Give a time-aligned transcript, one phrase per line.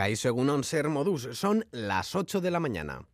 [0.00, 3.06] Caíso Egunon Ser Modus, son las 8 de la mañana.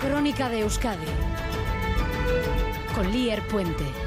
[0.00, 1.06] Crónica de Euskadi
[2.94, 4.05] con Lier Puente.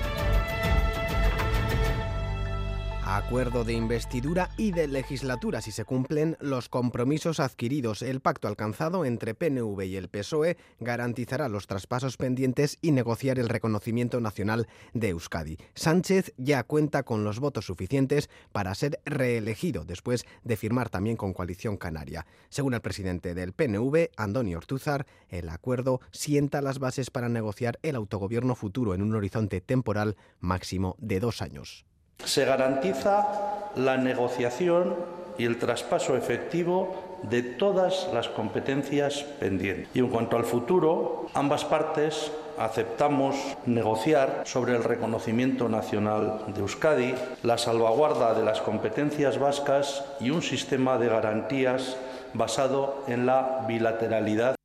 [3.11, 8.03] Acuerdo de investidura y de legislatura si se cumplen los compromisos adquiridos.
[8.03, 13.49] El pacto alcanzado entre PNV y el PSOE garantizará los traspasos pendientes y negociar el
[13.49, 15.57] reconocimiento nacional de Euskadi.
[15.73, 21.33] Sánchez ya cuenta con los votos suficientes para ser reelegido después de firmar también con
[21.33, 22.27] Coalición Canaria.
[22.49, 27.95] Según el presidente del PNV, Andoni Ortúzar, el acuerdo sienta las bases para negociar el
[27.95, 31.88] autogobierno futuro en un horizonte temporal máximo de dos años.
[32.25, 33.27] Se garantiza
[33.75, 34.95] la negociación
[35.37, 39.89] y el traspaso efectivo de todas las competencias pendientes.
[39.93, 47.15] Y en cuanto al futuro, ambas partes aceptamos negociar sobre el reconocimiento nacional de Euskadi,
[47.43, 51.95] la salvaguarda de las competencias vascas y un sistema de garantías
[52.33, 54.55] basado en la bilateralidad.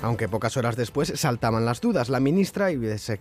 [0.00, 2.76] Aunque pocas horas después saltaban las dudas, la ministra y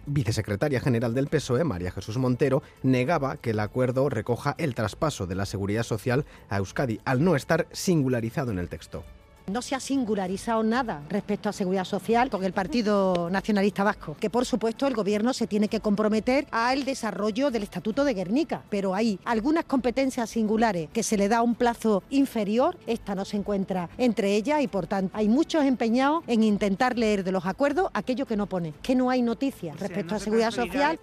[0.06, 5.36] vicesecretaria general del PSOE, María Jesús Montero, negaba que el acuerdo recoja el traspaso de
[5.36, 9.04] la seguridad social a Euskadi, al no estar singularizado en el texto.
[9.50, 14.30] No se ha singularizado nada respecto a seguridad social con el Partido Nacionalista Vasco, que
[14.30, 18.94] por supuesto el Gobierno se tiene que comprometer al desarrollo del Estatuto de Guernica, pero
[18.94, 23.90] hay algunas competencias singulares que se le da un plazo inferior, esta no se encuentra
[23.98, 28.26] entre ellas y por tanto hay muchos empeñados en intentar leer de los acuerdos aquello
[28.26, 31.00] que no pone, que no hay noticias respecto a seguridad social.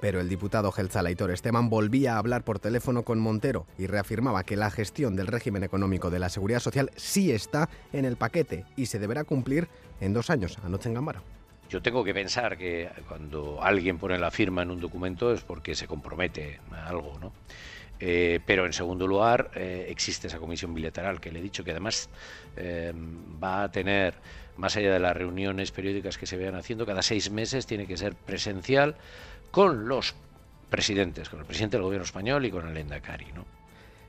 [0.00, 4.56] Pero el diputado Gelzalaitor Esteban volvía a hablar por teléfono con Montero y reafirmaba que
[4.56, 8.86] la gestión del régimen económico de la seguridad social sí está en el paquete y
[8.86, 9.68] se deberá cumplir
[10.00, 11.22] en dos años, anoche en Gambara.
[11.68, 15.74] Yo tengo que pensar que cuando alguien pone la firma en un documento es porque
[15.74, 17.32] se compromete a algo, ¿no?
[18.00, 21.72] Eh, pero en segundo lugar eh, existe esa comisión bilateral que le he dicho que
[21.72, 22.08] además
[22.56, 22.92] eh,
[23.42, 24.14] va a tener,
[24.56, 27.96] más allá de las reuniones periódicas que se vayan haciendo, cada seis meses tiene que
[27.96, 28.94] ser presencial
[29.50, 30.14] con los
[30.70, 33.26] presidentes, con el presidente del gobierno español y con el Endacari.
[33.34, 33.44] ¿no?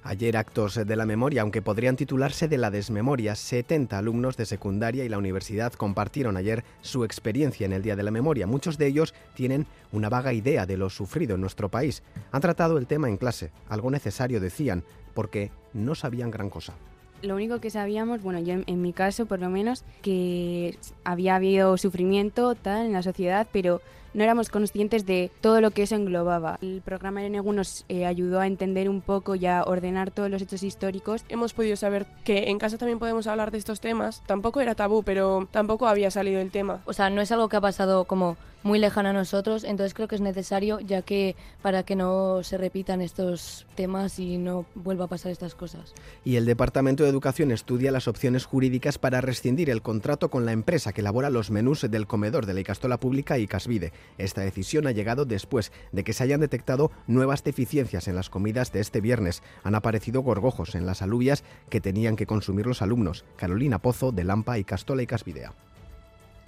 [0.04, 3.36] Ayer actos de la memoria, aunque podrían titularse de la desmemoria.
[3.36, 8.04] 70 alumnos de secundaria y la universidad compartieron ayer su experiencia en el Día de
[8.04, 8.48] la Memoria.
[8.48, 12.02] Muchos de ellos tienen una vaga idea de lo sufrido en nuestro país.
[12.32, 14.84] Han tratado el tema en clase, algo necesario decían,
[15.14, 16.74] porque no sabían gran cosa
[17.22, 21.78] lo único que sabíamos, bueno, yo en, mi caso por lo menos, que había habido
[21.78, 23.82] sufrimiento tal en la sociedad, pero
[24.14, 26.60] no éramos conscientes de todo lo que eso englobaba.
[26.62, 30.42] El programa Enegu nos eh, ayudó a entender un poco y a ordenar todos los
[30.42, 31.24] hechos históricos.
[31.30, 34.22] Hemos podido saber que en casa también podemos hablar de estos temas.
[34.26, 36.82] Tampoco era tabú, pero tampoco había salido el tema.
[36.86, 40.08] O sea, no es algo que ha pasado como muy lejano a nosotros, entonces creo
[40.08, 45.06] que es necesario ya que para que no se repitan estos temas y no vuelva
[45.06, 45.94] a pasar estas cosas.
[46.26, 50.52] Y el Departamento de Educación estudia las opciones jurídicas para rescindir el contrato con la
[50.52, 53.94] empresa que elabora los menús del comedor de la Icastola Pública y Casvide.
[54.18, 58.72] Esta decisión ha llegado después de que se hayan detectado nuevas deficiencias en las comidas
[58.72, 59.42] de este viernes.
[59.64, 63.26] Han aparecido gorgojos en las alubias que tenían que consumir los alumnos.
[63.36, 65.54] Carolina Pozo, de Lampa y Castola y Casvidea.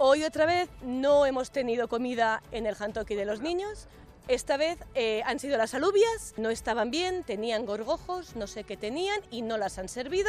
[0.04, 3.86] Hoy otra vez no hemos tenido comida en el jantoki de los niños.
[4.26, 8.76] Esta vez eh, han sido las alubias, no estaban bien, tenían gorgojos, no sé qué
[8.76, 10.28] tenían y no las han servido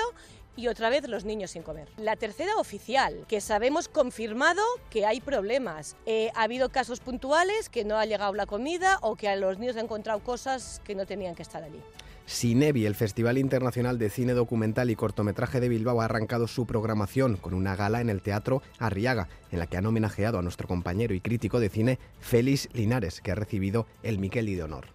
[0.55, 1.89] y otra vez los niños sin comer.
[1.97, 4.61] La tercera oficial, que sabemos confirmado
[4.91, 5.95] que hay problemas.
[6.05, 9.57] Eh, ha habido casos puntuales que no ha llegado la comida o que a los
[9.57, 11.81] niños han encontrado cosas que no tenían que estar allí.
[12.27, 17.37] Cinevi, el Festival Internacional de Cine Documental y Cortometraje de Bilbao, ha arrancado su programación
[17.37, 21.13] con una gala en el Teatro Arriaga, en la que han homenajeado a nuestro compañero
[21.13, 24.85] y crítico de cine Félix Linares, que ha recibido el Miquel de Honor.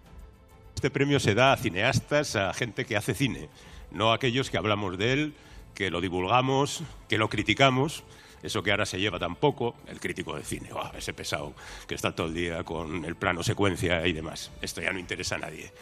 [0.74, 3.48] Este premio se da a cineastas, a gente que hace cine,
[3.90, 5.34] no a aquellos que hablamos de él,
[5.74, 8.04] que lo divulgamos, que lo criticamos.
[8.42, 11.54] Eso que ahora se lleva tampoco, el crítico de cine, ese pesado
[11.88, 14.52] que está todo el día con el plano secuencia y demás.
[14.62, 15.72] Esto ya no interesa a nadie.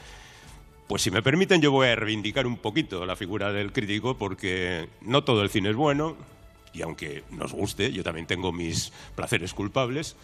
[0.89, 4.89] Pues si me permiten, yo voy a reivindicar un poquito la figura del crítico porque
[5.01, 6.17] no todo el cine es bueno
[6.73, 10.15] y aunque nos guste, yo también tengo mis placeres culpables.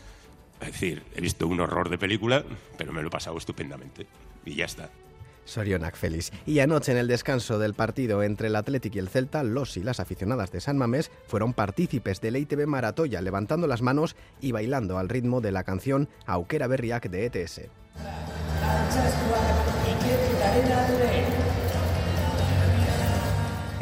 [0.60, 2.44] Es decir, he visto un horror de película,
[2.78, 4.06] pero me lo he pasado estupendamente
[4.44, 4.90] y ya está.
[5.44, 6.30] Sorionac feliz.
[6.46, 9.82] Y anoche en el descanso del partido entre el Athletic y el Celta, los y
[9.82, 14.98] las aficionadas de San Mamés fueron partícipes del ITB Maratoya, levantando las manos y bailando
[14.98, 17.62] al ritmo de la canción Auquera Berriac de ETS.
[20.52, 21.31] Saturday.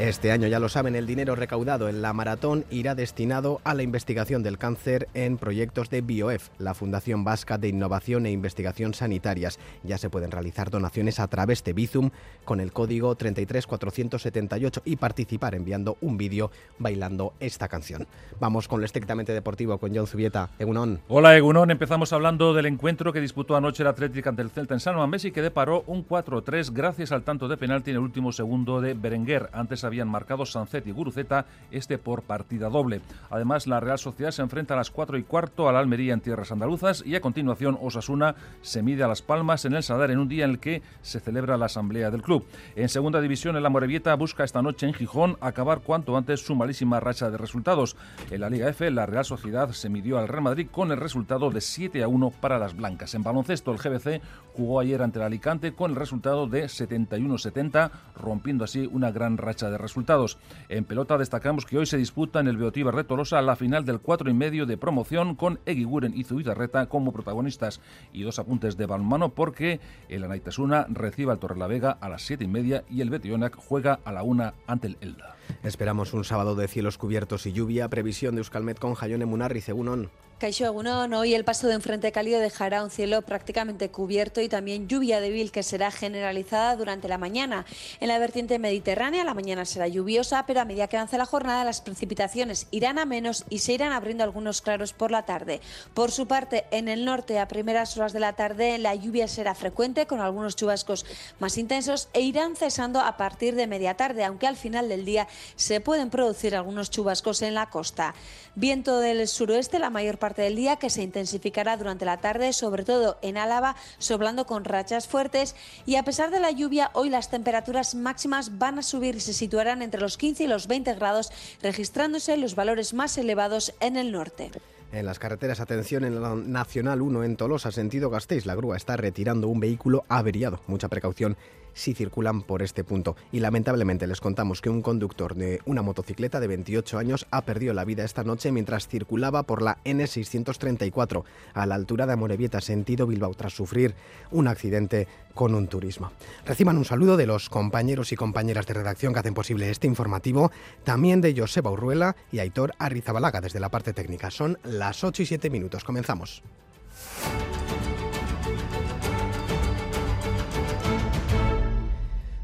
[0.00, 3.82] Este año, ya lo saben, el dinero recaudado en la maratón irá destinado a la
[3.82, 9.58] investigación del cáncer en proyectos de BioEF, la Fundación Vasca de Innovación e Investigación Sanitarias.
[9.82, 12.12] Ya se pueden realizar donaciones a través de Bizum
[12.46, 18.06] con el código 33478 y participar enviando un vídeo bailando esta canción.
[18.40, 20.48] Vamos con lo estrictamente deportivo con John Zubieta.
[20.58, 21.02] Egunon.
[21.08, 24.80] Hola Egunon, empezamos hablando del encuentro que disputó anoche el Atlético ante el Celta en
[24.80, 28.32] San Mamés y que deparó un 4-3 gracias al tanto de penalti en el último
[28.32, 29.50] segundo de Berenguer.
[29.52, 33.00] Antes habían marcado Sancet y Guruceta, este por partida doble.
[33.28, 36.20] Además, la Real Sociedad se enfrenta a las 4 y cuarto a la Almería en
[36.20, 40.18] tierras andaluzas y a continuación Osasuna se mide a Las Palmas en el Sadar en
[40.18, 42.46] un día en el que se celebra la asamblea del club.
[42.76, 47.00] En segunda división, el Amorebieta busca esta noche en Gijón acabar cuanto antes su malísima
[47.00, 47.96] racha de resultados.
[48.30, 51.50] En la Liga F, la Real Sociedad se midió al Real Madrid con el resultado
[51.50, 53.14] de 7 a 1 para las blancas.
[53.14, 54.22] En baloncesto, el GBC
[54.54, 59.70] jugó ayer ante el Alicante con el resultado de 71-70, rompiendo así una gran racha
[59.70, 60.38] de resultados.
[60.68, 64.00] En pelota destacamos que hoy se disputa en el Beotíbar de Tolosa la final del
[64.00, 67.80] 4 y medio de promoción con Eguiguren y Zubizarreta como protagonistas.
[68.12, 72.48] Y dos apuntes de balonmano porque el Anaitasuna recibe al Torrelavega a las 7 y
[72.48, 75.39] media y el Betionac juega a la 1 ante el Elda.
[75.62, 77.88] Esperamos un sábado de cielos cubiertos y lluvia.
[77.88, 80.10] Previsión de Euskalmet con Jayone Munarri, Segunón.
[80.40, 84.48] Caixo Agunón, hoy el paso de un frente cálido dejará un cielo prácticamente cubierto y
[84.48, 87.66] también lluvia débil que será generalizada durante la mañana.
[88.00, 91.62] En la vertiente mediterránea la mañana será lluviosa, pero a medida que avance la jornada
[91.62, 95.60] las precipitaciones irán a menos y se irán abriendo algunos claros por la tarde.
[95.92, 99.54] Por su parte, en el norte a primeras horas de la tarde la lluvia será
[99.54, 101.04] frecuente con algunos chubascos
[101.38, 105.28] más intensos e irán cesando a partir de media tarde, aunque al final del día
[105.56, 108.14] se pueden producir algunos chubascos en la costa.
[108.54, 112.84] Viento del suroeste la mayor parte del día que se intensificará durante la tarde, sobre
[112.84, 115.54] todo en Álava, soplando con rachas fuertes
[115.86, 119.32] y a pesar de la lluvia, hoy las temperaturas máximas van a subir y se
[119.32, 121.30] situarán entre los 15 y los 20 grados,
[121.62, 124.50] registrándose los valores más elevados en el norte.
[124.92, 128.96] En las carreteras, atención en la Nacional 1 en Tolosa, sentido Gasteiz, la grúa está
[128.96, 130.60] retirando un vehículo averiado.
[130.66, 131.36] Mucha precaución
[131.74, 133.16] si circulan por este punto.
[133.32, 137.74] Y lamentablemente les contamos que un conductor de una motocicleta de 28 años ha perdido
[137.74, 141.24] la vida esta noche mientras circulaba por la N634
[141.54, 143.94] a la altura de Amorebieta, sentido Bilbao, tras sufrir
[144.30, 146.12] un accidente con un turismo.
[146.44, 150.50] Reciban un saludo de los compañeros y compañeras de redacción que hacen posible este informativo,
[150.84, 154.30] también de Joseba Urruela y Aitor Arrizabalaga desde la parte técnica.
[154.30, 155.84] Son las 8 y 7 minutos.
[155.84, 156.42] Comenzamos.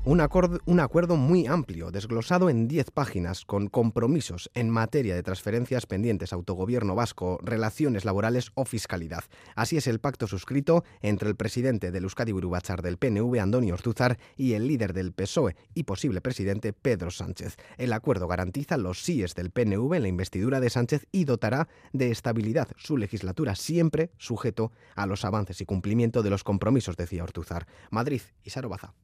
[0.09, 6.33] Un, acuerdo, muy amplio, desglosado en 10 páginas, con compromisos en materia de transferencias pendientes,
[6.33, 9.25] autogobierno vasco, relaciones laborales o fiscalidad.
[9.57, 14.17] Así es el pacto suscrito entre el presidente del Euskadi Burubachar del PNV, Antonio Ortuzar,
[14.37, 17.57] y el líder del PSOE y posible presidente, Pedro Sánchez.
[17.77, 22.13] El acuerdo garantiza los síes del PNV en la investidura de Sánchez y dotará de
[22.13, 27.67] estabilidad su legislatura, siempre sujeto a los avances y cumplimiento de los compromisos, decía Ortuzar.
[27.91, 28.95] Madrid y Sarobaza.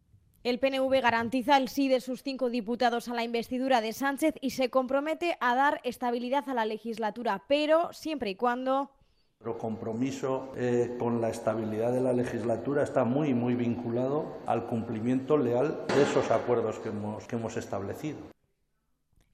[0.45, 4.51] El PNV garantiza el sí de sus cinco diputados a la investidura de Sánchez y
[4.51, 8.91] se compromete a dar estabilidad a la legislatura, pero siempre y cuando
[9.39, 15.37] nuestro compromiso eh, con la estabilidad de la legislatura está muy, muy vinculado al cumplimiento
[15.37, 18.19] leal de esos acuerdos que hemos, que hemos establecido.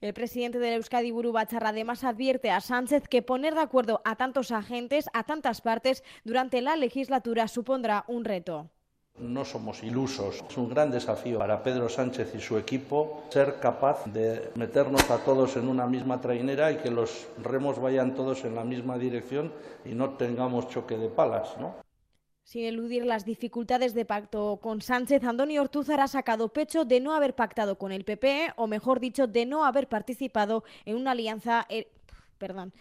[0.01, 4.51] El presidente del Euskadi Buru además advierte a Sánchez que poner de acuerdo a tantos
[4.51, 8.69] agentes, a tantas partes, durante la legislatura supondrá un reto.
[9.19, 10.43] No somos ilusos.
[10.49, 15.17] Es un gran desafío para Pedro Sánchez y su equipo ser capaz de meternos a
[15.17, 19.51] todos en una misma trainera y que los remos vayan todos en la misma dirección
[19.83, 21.75] y no tengamos choque de palas, ¿no?
[22.43, 27.13] Sin eludir las dificultades de pacto con Sánchez, Antonio Ortúzar ha sacado pecho de no
[27.13, 31.67] haber pactado con el PP, o mejor dicho, de no haber participado en una alianza.
[31.69, 31.89] Eh,
[32.39, 32.73] perdón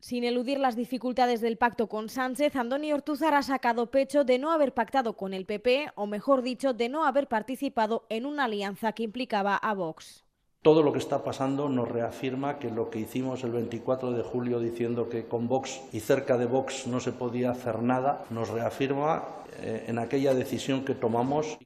[0.00, 4.52] sin eludir las dificultades del pacto con Sánchez, Andoni Ortúzar ha sacado pecho de no
[4.52, 8.92] haber pactado con el PP, o mejor dicho, de no haber participado en una alianza
[8.92, 10.24] que implicaba a Vox.
[10.62, 14.58] Todo lo que está pasando nos reafirma que lo que hicimos el 24 de julio
[14.58, 19.24] diciendo que con Vox y cerca de Vox no se podía hacer nada, nos reafirma
[19.60, 21.58] eh, en aquella decisión que tomamos.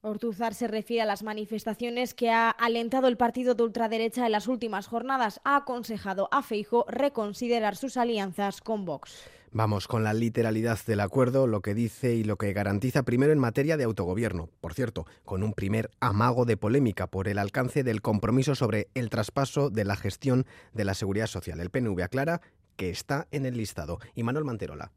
[0.00, 4.46] Ortuzar se refiere a las manifestaciones que ha alentado el partido de ultraderecha en las
[4.46, 5.40] últimas jornadas.
[5.42, 9.28] Ha aconsejado a Feijo reconsiderar sus alianzas con Vox.
[9.50, 13.40] Vamos con la literalidad del acuerdo, lo que dice y lo que garantiza primero en
[13.40, 14.50] materia de autogobierno.
[14.60, 19.10] Por cierto, con un primer amago de polémica por el alcance del compromiso sobre el
[19.10, 21.58] traspaso de la gestión de la seguridad social.
[21.58, 22.40] El PNV aclara
[22.76, 23.98] que está en el listado.
[24.14, 24.92] Y Manuel Manterola.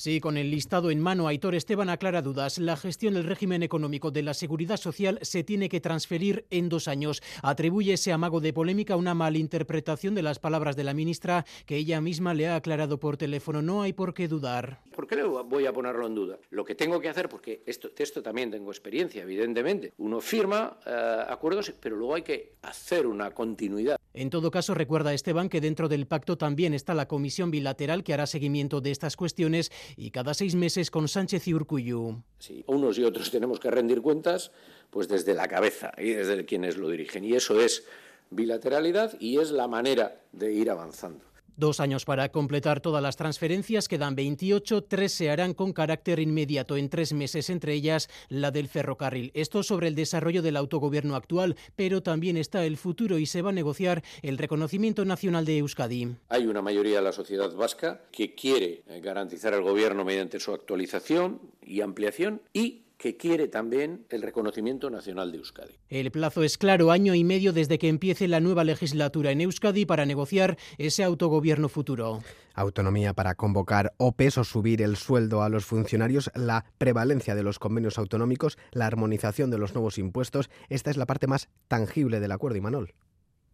[0.00, 2.56] Sí, con el listado en mano, Aitor Esteban aclara dudas.
[2.56, 6.88] La gestión del régimen económico de la seguridad social se tiene que transferir en dos
[6.88, 7.22] años.
[7.42, 11.76] Atribuye ese amago de polémica a una malinterpretación de las palabras de la ministra que
[11.76, 13.60] ella misma le ha aclarado por teléfono.
[13.60, 14.80] No hay por qué dudar.
[14.96, 16.38] ¿Por qué le voy a ponerlo en duda?
[16.48, 19.92] Lo que tengo que hacer, porque esto, esto también tengo experiencia, evidentemente.
[19.98, 23.98] Uno firma eh, acuerdos, pero luego hay que hacer una continuidad.
[24.12, 28.12] En todo caso, recuerda Esteban que dentro del pacto también está la comisión bilateral que
[28.12, 32.22] hará seguimiento de estas cuestiones y cada seis meses con Sánchez y Urcuyu.
[32.38, 34.52] Si unos y otros tenemos que rendir cuentas,
[34.90, 37.24] pues desde la cabeza y desde quienes lo dirigen.
[37.24, 37.84] Y eso es
[38.30, 41.29] bilateralidad y es la manera de ir avanzando.
[41.60, 46.78] Dos años para completar todas las transferencias, quedan 28, tres se harán con carácter inmediato
[46.78, 49.30] en tres meses, entre ellas la del ferrocarril.
[49.34, 53.50] Esto sobre el desarrollo del autogobierno actual, pero también está el futuro y se va
[53.50, 56.16] a negociar el reconocimiento nacional de Euskadi.
[56.30, 61.42] Hay una mayoría de la sociedad vasca que quiere garantizar el gobierno mediante su actualización
[61.60, 65.72] y ampliación y que quiere también el reconocimiento nacional de Euskadi.
[65.88, 69.86] El plazo es claro, año y medio desde que empiece la nueva legislatura en Euskadi
[69.86, 72.22] para negociar ese autogobierno futuro.
[72.52, 77.58] Autonomía para convocar OPEs o subir el sueldo a los funcionarios, la prevalencia de los
[77.58, 80.50] convenios autonómicos, la armonización de los nuevos impuestos.
[80.68, 82.92] Esta es la parte más tangible del acuerdo, Imanol.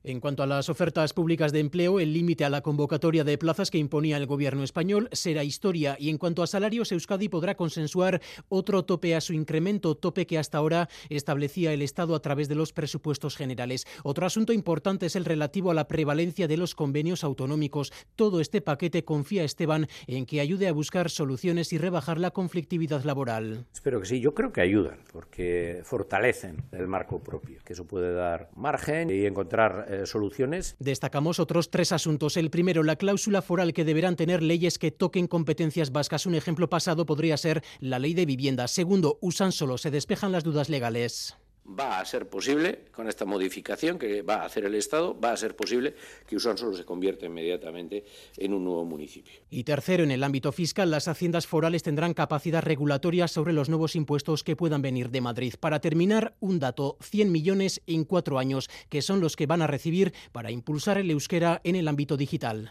[0.07, 3.73] En cuanto a las ofertas públicas de empleo, el límite a la convocatoria de plazas
[3.73, 8.23] que imponía el gobierno español será historia y en cuanto a salarios, Euskadi podrá consensuar
[8.49, 12.55] otro tope a su incremento, tope que hasta ahora establecía el Estado a través de
[12.55, 13.85] los presupuestos generales.
[14.05, 17.93] Otro asunto importante es el relativo a la prevalencia de los convenios autonómicos.
[18.15, 23.03] Todo este paquete confía Esteban en que ayude a buscar soluciones y rebajar la conflictividad
[23.03, 23.67] laboral.
[23.75, 28.15] Espero que sí, yo creo que ayudan porque fortalecen el marco propio, que eso puede
[28.15, 30.77] dar margen y encontrar eh, soluciones.
[30.79, 32.37] Destacamos otros tres asuntos.
[32.37, 36.27] El primero, la cláusula foral que deberán tener leyes que toquen competencias vascas.
[36.27, 38.69] Un ejemplo pasado podría ser la ley de vivienda.
[38.69, 41.37] Segundo, usan solo, se despejan las dudas legales
[41.69, 45.37] va a ser posible, con esta modificación que va a hacer el Estado, va a
[45.37, 45.95] ser posible
[46.27, 48.05] que Usansolo se convierta inmediatamente
[48.37, 49.35] en un nuevo municipio.
[49.51, 53.97] Y tercero, en el ámbito fiscal, las haciendas forales tendrán capacidad regulatoria sobre los nuevos
[53.97, 55.55] impuestos que puedan venir de Madrid.
[55.59, 59.67] Para terminar, un dato, 100 millones en cuatro años, que son los que van a
[59.67, 62.71] recibir para impulsar el euskera en el ámbito digital.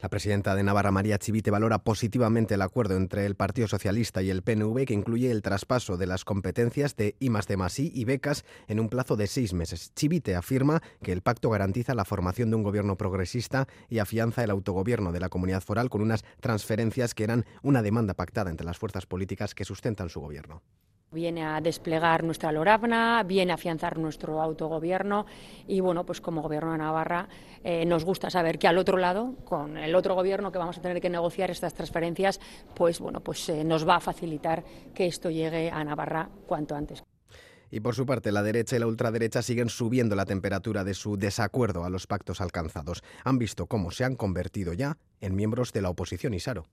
[0.00, 4.30] La presidenta de Navarra, María Chivite, valora positivamente el acuerdo entre el Partido Socialista y
[4.30, 8.80] el PNV que incluye el traspaso de las competencias de I de y becas en
[8.80, 9.92] un plazo de seis meses.
[9.94, 14.50] Chivite afirma que el pacto garantiza la formación de un gobierno progresista y afianza el
[14.50, 18.78] autogobierno de la comunidad foral con unas transferencias que eran una demanda pactada entre las
[18.78, 20.62] fuerzas políticas que sustentan su gobierno.
[21.12, 25.26] Viene a desplegar nuestra LORABNA, viene a afianzar nuestro autogobierno
[25.66, 27.28] y bueno, pues como gobierno de Navarra
[27.64, 30.80] eh, nos gusta saber que al otro lado, con el otro gobierno que vamos a
[30.80, 32.38] tener que negociar estas transferencias,
[32.76, 34.62] pues bueno, pues eh, nos va a facilitar
[34.94, 37.02] que esto llegue a Navarra cuanto antes.
[37.72, 41.16] Y por su parte, la derecha y la ultraderecha siguen subiendo la temperatura de su
[41.16, 43.02] desacuerdo a los pactos alcanzados.
[43.24, 46.66] Han visto cómo se han convertido ya en miembros de la oposición, Isaro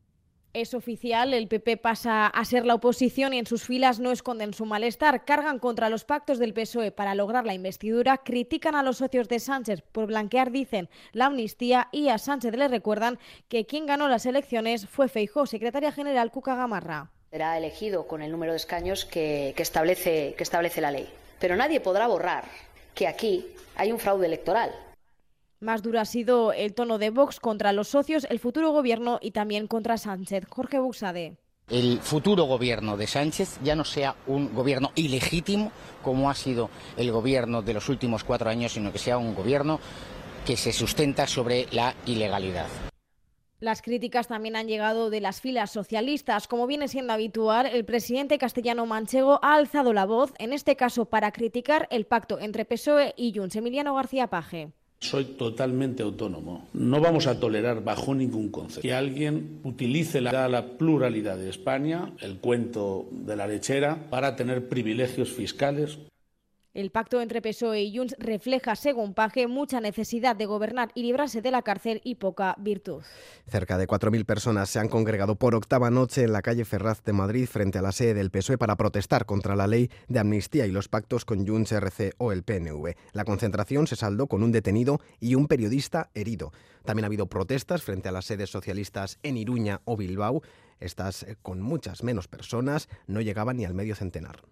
[0.61, 4.53] es oficial, el PP pasa a ser la oposición y en sus filas no esconden
[4.53, 8.97] su malestar, cargan contra los pactos del PSOE para lograr la investidura, critican a los
[8.97, 13.85] socios de Sánchez por blanquear, dicen, la amnistía y a Sánchez le recuerdan que quien
[13.85, 17.11] ganó las elecciones fue Feijó, secretaria general Cuca Gamarra.
[17.29, 21.07] Será elegido con el número de escaños que, establece, que establece la ley.
[21.39, 22.45] Pero nadie podrá borrar
[22.95, 23.45] que aquí
[23.75, 24.71] hay un fraude electoral
[25.59, 29.31] más duro ha sido el tono de Vox contra los socios, el futuro gobierno y
[29.31, 30.45] también contra Sánchez.
[30.49, 31.37] Jorge Buxade.
[31.69, 35.71] El futuro gobierno de Sánchez ya no sea un gobierno ilegítimo
[36.01, 39.79] como ha sido el gobierno de los últimos cuatro años, sino que sea un gobierno
[40.45, 42.67] que se sustenta sobre la ilegalidad.
[43.59, 46.47] Las críticas también han llegado de las filas socialistas.
[46.47, 51.05] Como viene siendo habitual, el presidente castellano manchego ha alzado la voz, en este caso
[51.05, 53.55] para criticar el pacto entre PSOE y Junts.
[53.55, 54.71] Emiliano García Paje.
[54.99, 56.67] Soy totalmente autónomo.
[56.73, 62.37] No vamos a tolerar bajo ningún concepto que alguien utilice la, pluralidad de España, el
[62.37, 65.99] cuento de la lechera, para tener privilegios fiscales.
[66.77, 71.41] El pacto entre PSOE y Junts refleja, según Paje, mucha necesidad de gobernar y librarse
[71.41, 73.01] de la cárcel y poca virtud.
[73.47, 77.13] Cerca de 4.000 personas se han congregado por octava noche en la calle Ferraz de
[77.13, 80.71] Madrid frente a la sede del PSOE para protestar contra la ley de amnistía y
[80.71, 82.93] los pactos con Junts, RC o el PNV.
[83.11, 86.53] La concentración se saldó con un detenido y un periodista herido.
[86.85, 90.43] También ha habido protestas frente a las sedes socialistas en Iruña o Bilbao.
[90.79, 94.43] Estas, eh, con muchas menos personas, no llegaban ni al medio centenar.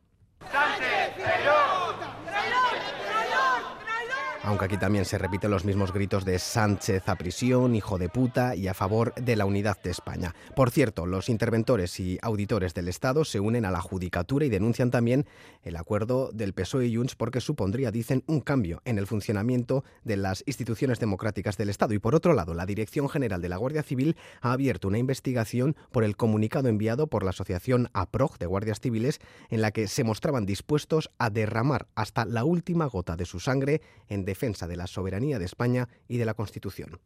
[4.46, 8.56] Aunque aquí también se repiten los mismos gritos de Sánchez a prisión, hijo de puta
[8.56, 10.36] y a favor de la unidad de España.
[10.56, 14.92] Por cierto, los interventores y auditores del Estado se unen a la judicatura y denuncian
[14.92, 15.26] también
[15.64, 20.18] el acuerdo del PSOE y Junts porque supondría, dicen, un cambio en el funcionamiento de
[20.18, 21.96] las instituciones democráticas del Estado.
[21.96, 25.76] Y por otro lado, la Dirección General de la Guardia Civil ha abierto una investigación
[25.92, 30.04] por el comunicado enviado por la Asociación APROG de Guardias Civiles en la que se
[30.04, 34.35] mostraban dispuestos a derramar hasta la última gota de su sangre en defensa
[34.68, 37.00] de la soberanía de España y de la Constitución.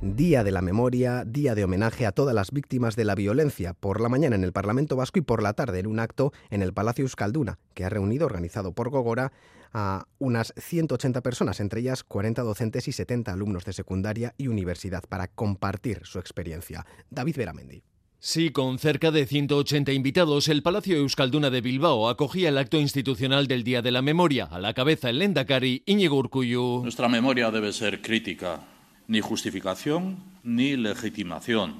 [0.00, 4.00] Día de la Memoria, día de homenaje a todas las víctimas de la violencia, por
[4.00, 6.72] la mañana en el Parlamento Vasco y por la tarde en un acto en el
[6.72, 9.32] Palacio Euskalduna, que ha reunido, organizado por Gogora,
[9.72, 15.02] a unas 180 personas, entre ellas 40 docentes y 70 alumnos de secundaria y universidad,
[15.08, 16.86] para compartir su experiencia.
[17.10, 17.82] David Beramendi.
[18.18, 23.46] Sí, con cerca de 180 invitados, el Palacio Euskalduna de Bilbao acogía el acto institucional
[23.46, 24.48] del Día de la Memoria.
[24.50, 26.80] A la cabeza el Lendakari Íñigo Urcuyu.
[26.82, 28.60] Nuestra memoria debe ser crítica,
[29.06, 31.74] ni justificación ni legitimación.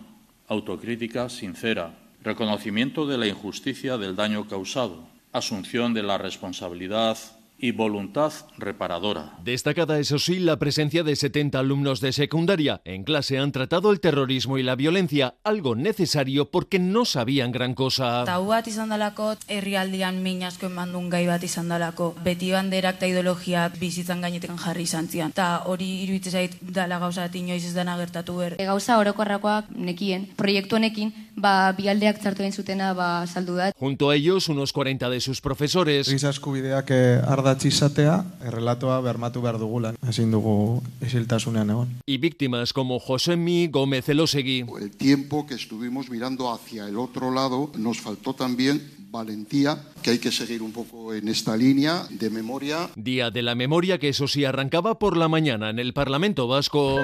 [0.47, 7.17] Autocrítica sincera, reconocimiento de la injusticia del daño causado, asunción de la responsabilidad
[7.59, 9.37] y voluntad reparadora.
[9.43, 12.81] Destacada, eso sí, la presencia de 70 alumnos de secundaria.
[12.85, 17.75] En clase han tratado el terrorismo y la violencia, algo necesario porque no sabían gran
[17.75, 18.25] cosa.
[18.25, 22.15] Tau bat izan dalako, herrialdian min asko eman duen gai bat izan dalako.
[22.25, 25.33] Beti banderak eta ideologia bizitzan gainetekan jarri izan zian.
[25.33, 28.57] Ta hori iruditzen zait dala gauza bat inoiz ez dena gertatu ber.
[28.57, 33.73] Gauza orokorrakoak nekien, proiektu honekin, ba, bialdeak txartu zutena ba, saldu da.
[33.79, 36.09] Junto a ellos, unos 40 de sus profesores.
[36.09, 39.93] Giza eskubideak eh, ardatz izatea, errelatoa bermatu behar dugula.
[40.09, 41.93] Ezin dugu isiltasunean egon.
[42.07, 44.65] Y víctimas como Josemi Gómez Elosegui.
[44.81, 50.19] El tiempo que estuvimos mirando hacia el otro lado, nos faltó también valentía, que hay
[50.19, 52.91] que seguir un poco en esta línea de memoria.
[52.97, 56.99] Día de la memoria que eso sí arrancaba por la mañana en el Parlamento Vasco.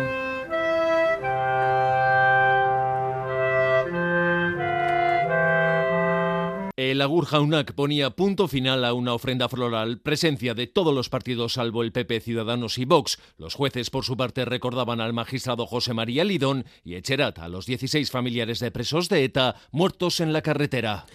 [7.02, 11.82] Agur Jaunak ponía punto final a una ofrenda floral, presencia de todos los partidos salvo
[11.82, 13.18] el PP, Ciudadanos y Vox.
[13.38, 17.66] Los jueces, por su parte, recordaban al magistrado José María Lidón y Echerat a los
[17.66, 21.06] 16 familiares de presos de ETA muertos en la carretera.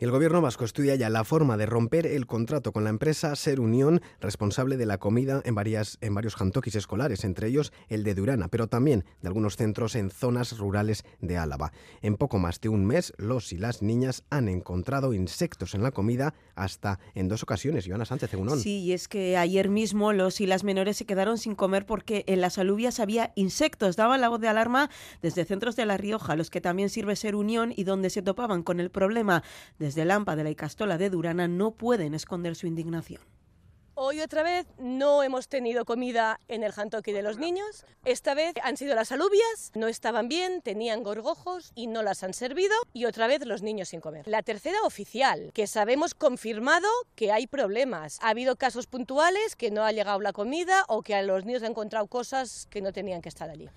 [0.00, 3.60] El gobierno vasco estudia ya la forma de romper el contrato con la empresa Ser
[3.60, 8.16] Unión, responsable de la comida en, varias, en varios jantokis escolares, entre ellos el de
[8.16, 11.72] Durana, pero también de algunos centros en zonas rurales de Álava.
[12.02, 15.92] En poco más de un mes, los y las niñas han encontrado insectos en la
[15.92, 17.86] comida hasta en dos ocasiones.
[17.86, 18.58] Joana Sánchez, Egunon.
[18.58, 22.24] Sí, y es que ayer mismo los y las menores se quedaron sin comer porque
[22.26, 23.94] en las alubias había insectos.
[23.94, 24.90] Daban la voz de alarma
[25.22, 28.64] desde centros de La Rioja, los que también sirve Ser Unión y donde se topaban
[28.64, 29.44] con el problema
[29.84, 33.20] desde Lampa de la Icastola de Durana no pueden esconder su indignación.
[33.96, 37.86] Hoy otra vez no hemos tenido comida en el jantoki de los niños.
[38.04, 42.34] Esta vez han sido las alubias, no estaban bien, tenían gorgojos y no las han
[42.34, 42.74] servido.
[42.92, 44.26] Y otra vez los niños sin comer.
[44.26, 48.18] La tercera oficial, que sabemos confirmado que hay problemas.
[48.20, 51.62] Ha habido casos puntuales que no ha llegado la comida o que a los niños
[51.62, 53.68] han encontrado cosas que no tenían que estar allí.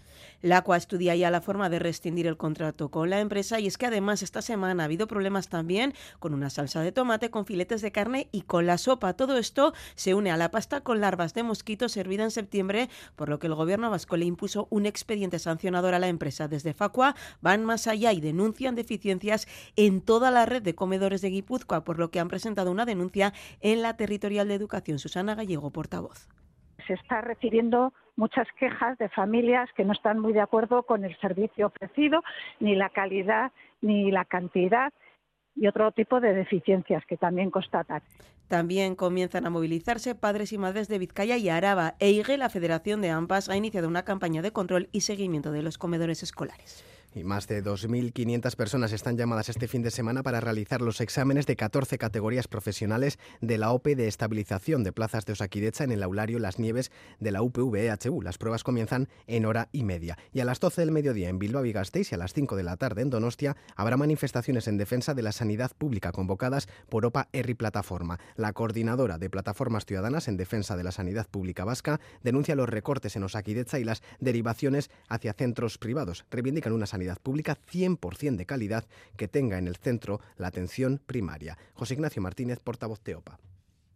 [0.42, 3.78] La ACUA estudia ya la forma de rescindir el contrato con la empresa y es
[3.78, 7.84] que además esta semana ha habido problemas también con una salsa de tomate, con filetes
[7.84, 9.14] de carne y con la sopa.
[9.14, 9.74] Todo esto
[10.14, 13.56] une a la pasta con larvas de mosquito servida en septiembre, por lo que el
[13.56, 16.48] gobierno vasco le impuso un expediente sancionador a la empresa.
[16.48, 21.30] Desde Facua van más allá y denuncian deficiencias en toda la red de comedores de
[21.30, 25.00] Guipúzcoa, por lo que han presentado una denuncia en la territorial de educación.
[25.00, 26.28] Susana Gallego, portavoz
[26.88, 31.16] se está recibiendo muchas quejas de familias que no están muy de acuerdo con el
[31.18, 32.24] servicio ofrecido,
[32.60, 34.94] ni la calidad, ni la cantidad
[35.56, 38.02] y otro tipo de deficiencias que también constatan.
[38.48, 41.96] También comienzan a movilizarse padres y madres de Vizcaya y Araba.
[42.00, 45.78] EIGE, la Federación de AMPAS, ha iniciado una campaña de control y seguimiento de los
[45.78, 46.84] comedores escolares.
[47.18, 51.48] Y más de 2.500 personas están llamadas este fin de semana para realizar los exámenes
[51.48, 56.04] de 14 categorías profesionales de la OPE de estabilización de plazas de Osakidecha en el
[56.04, 58.22] aulario Las Nieves de la UPV-EHU.
[58.22, 60.16] Las pruebas comienzan en hora y media.
[60.32, 62.64] Y a las 12 del mediodía en Bilbao y Gasteiz y a las 5 de
[62.64, 67.30] la tarde en Donostia habrá manifestaciones en defensa de la sanidad pública convocadas por OPA
[67.34, 68.20] ERRI Plataforma.
[68.36, 73.16] La coordinadora de Plataformas Ciudadanas en defensa de la sanidad pública vasca denuncia los recortes
[73.16, 76.26] en Osakidecha y las derivaciones hacia centros privados.
[76.30, 81.58] Reivindican una sanidad pública 100% de calidad que tenga en el centro la atención primaria.
[81.74, 83.40] José Ignacio Martínez, portavoz de OPA.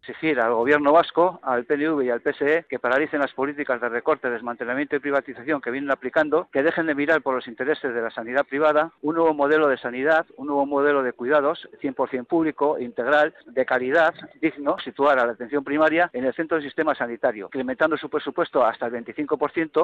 [0.01, 4.29] exigir al gobierno vasco, al PNV y al PSE que paralicen las políticas de recorte,
[4.29, 8.09] desmantelamiento y privatización que vienen aplicando, que dejen de mirar por los intereses de la
[8.09, 13.33] sanidad privada, un nuevo modelo de sanidad, un nuevo modelo de cuidados 100% público, integral,
[13.45, 17.95] de calidad, digno, situar a la atención primaria en el centro del sistema sanitario, incrementando
[17.97, 19.83] su presupuesto hasta el 25%.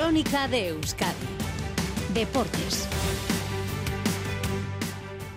[0.00, 1.12] Crónica de Euskadi.
[2.14, 2.88] Deportes.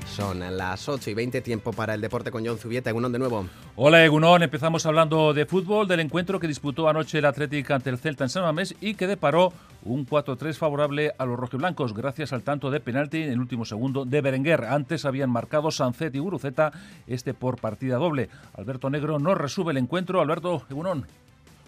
[0.08, 2.90] Son las 8 y 20, tiempo para el deporte con John Zubieta.
[2.90, 3.46] Egunon de nuevo.
[3.76, 7.98] Hola Egunon, empezamos hablando de fútbol, del encuentro que disputó anoche el Atlético ante el
[7.98, 9.52] Celta en San Mamés y que deparó
[9.84, 14.06] un 4-3 favorable a los rojiblancos gracias al tanto de penalti en el último segundo
[14.06, 14.64] de Berenguer.
[14.64, 16.72] Antes habían marcado Sancet y Guruceta,
[17.06, 18.30] este por partida doble.
[18.54, 20.22] Alberto Negro no resube el encuentro.
[20.22, 21.06] Alberto Egunon.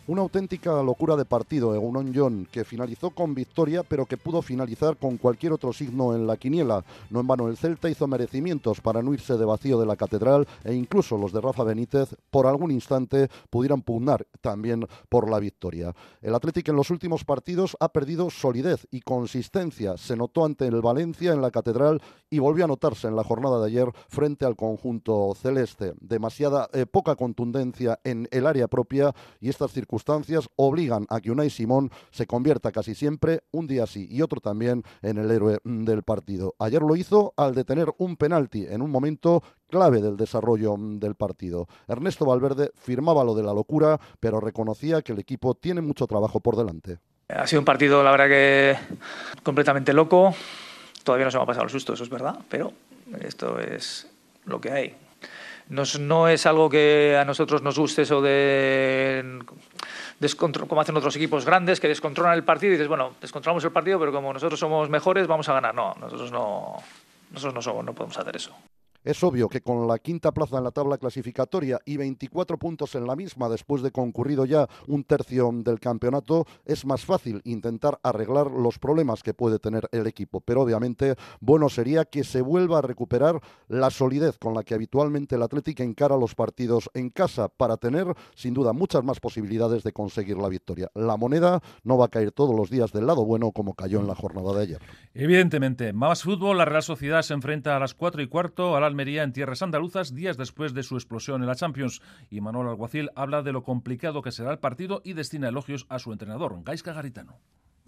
[0.08, 4.44] Una auténtica locura de partido en un John, que finalizó con victoria, pero que pudo
[4.44, 6.86] finalizar con cualquier otro signo en la quiniela.
[7.10, 10.48] No en vano el Celta hizo merecimientos para no irse de vacío de la catedral
[10.63, 15.96] e incluso los de Rafa Benítez por algún instante pudieran pugnar también por la victoria.
[16.22, 19.98] El Atlético en los últimos partidos ha perdido solidez y consistencia.
[19.98, 23.60] Se notó ante el Valencia en la catedral y volvió a notarse en la jornada
[23.60, 25.96] de ayer frente al conjunto celeste.
[26.00, 31.31] Demasiada eh, poca contundencia en el área propia y estas circunstancias circunstancias obligan a que
[31.31, 35.60] Unai Simón se convierta casi siempre, un día sí y otro también, en el héroe
[35.63, 36.53] mm, del partido.
[36.60, 41.15] Ayer lo hizo al detener un penalti en un momento clave del desarrollo mm, del
[41.15, 41.67] partido.
[41.88, 46.41] Ernesto Valverde firmaba lo de la locura, pero reconocía que el equipo tiene mucho trabajo
[46.41, 46.99] por delante.
[47.29, 48.77] Ha sido un partido, la verdad que
[49.43, 50.36] completamente loco.
[51.03, 52.73] Todavía no se me ha pasado el susto, eso es verdad, pero
[53.21, 54.08] esto es
[54.43, 55.05] lo que hay.
[55.69, 59.39] No, no es algo que a nosotros nos guste eso de
[60.67, 63.99] como hacen otros equipos grandes que descontrolan el partido y dices, bueno, descontrolamos el partido,
[63.99, 65.75] pero como nosotros somos mejores, vamos a ganar.
[65.75, 66.78] No, nosotros no,
[67.32, 68.56] nosotros no, somos, no podemos hacer eso.
[69.06, 73.06] Es obvio que con la quinta plaza en la tabla clasificatoria y 24 puntos en
[73.06, 78.50] la misma después de concurrido ya un tercio del campeonato, es más fácil intentar arreglar
[78.50, 80.41] los problemas que puede tener el equipo.
[80.41, 85.36] Pero obviamente bueno sería que se vuelva a recuperar la solidez con la que habitualmente
[85.36, 89.94] el Atlético encara los partidos en casa para tener sin duda muchas más posibilidades de
[89.94, 90.89] conseguir la victoria.
[90.96, 94.08] La moneda no va a caer todos los días del lado bueno como cayó en
[94.08, 94.80] la jornada de ayer.
[95.13, 98.94] Evidentemente, más fútbol, la Real Sociedad se enfrenta a las 4 y cuarto a la
[98.95, 102.01] Almería en tierras andaluzas días después de su explosión en la Champions.
[102.29, 105.99] Y Manuel Alguacil habla de lo complicado que será el partido y destina elogios a
[105.99, 107.38] su entrenador, Gaisca Garitano.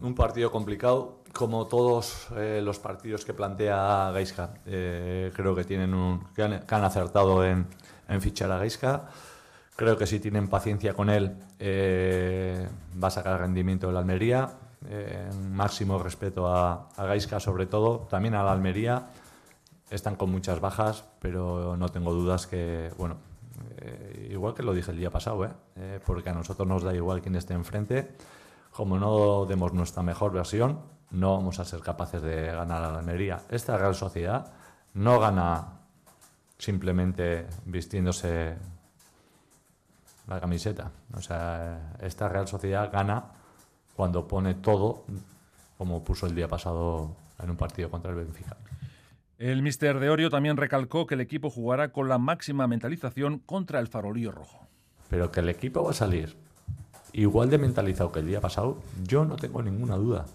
[0.02, 4.56] Un partido complicado, como todos eh, los partidos que plantea Gaisca.
[4.66, 7.68] Eh, creo que, tienen un, que han, acertado en,
[8.20, 9.06] fichar a Gaisca.
[9.78, 12.68] Creo que si tienen paciencia con él, eh,
[13.02, 14.50] va a sacar rendimiento de la Almería.
[15.52, 19.08] máximo respeto a, a Gaisca, sobre todo, también a la Almería
[19.90, 23.18] están con muchas bajas, pero no tengo dudas que, bueno,
[23.78, 25.52] eh, igual que lo dije el día pasado, ¿eh?
[25.76, 26.00] ¿eh?
[26.06, 28.16] porque a nosotros nos da igual quién esté enfrente,
[28.72, 30.80] como no demos nuestra mejor versión,
[31.12, 33.42] no vamos a ser capaces de ganar la Almería.
[33.50, 34.52] Esta Real Sociedad
[34.94, 35.80] no gana
[36.58, 38.56] simplemente vistiéndose
[40.28, 40.92] la camiseta.
[41.16, 43.24] O sea, esta Real Sociedad gana
[43.96, 45.06] cuando pone todo
[45.78, 48.58] como puso el día pasado en un partido contra el Benfica.
[49.38, 53.80] El mister de Orio también recalcó que el equipo jugará con la máxima mentalización contra
[53.80, 54.68] el farolillo rojo.
[55.10, 56.36] Pero que el equipo va a salir
[57.14, 60.26] igual de mentalizado que el día pasado, yo no tengo ninguna duda.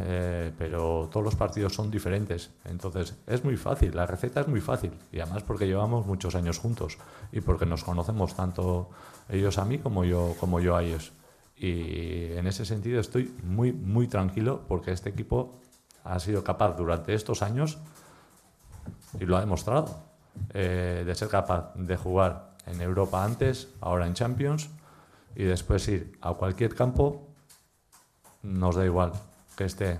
[0.00, 2.50] Eh, pero todos los partidos son diferentes.
[2.64, 4.92] Entonces es muy fácil, la receta es muy fácil.
[5.10, 6.98] Y además porque llevamos muchos años juntos
[7.32, 8.90] y porque nos conocemos tanto
[9.28, 11.12] ellos a mí como yo, como yo a ellos.
[11.56, 15.58] Y en ese sentido estoy muy, muy tranquilo porque este equipo
[16.04, 17.78] ha sido capaz durante estos años
[19.18, 20.02] y lo ha demostrado,
[20.54, 24.68] eh, de ser capaz de jugar en Europa antes, ahora en Champions,
[25.34, 27.28] y después ir a cualquier campo,
[28.42, 29.12] nos da igual
[29.56, 29.98] que esté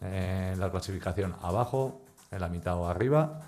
[0.00, 3.40] en la clasificación abajo, en la mitad o arriba,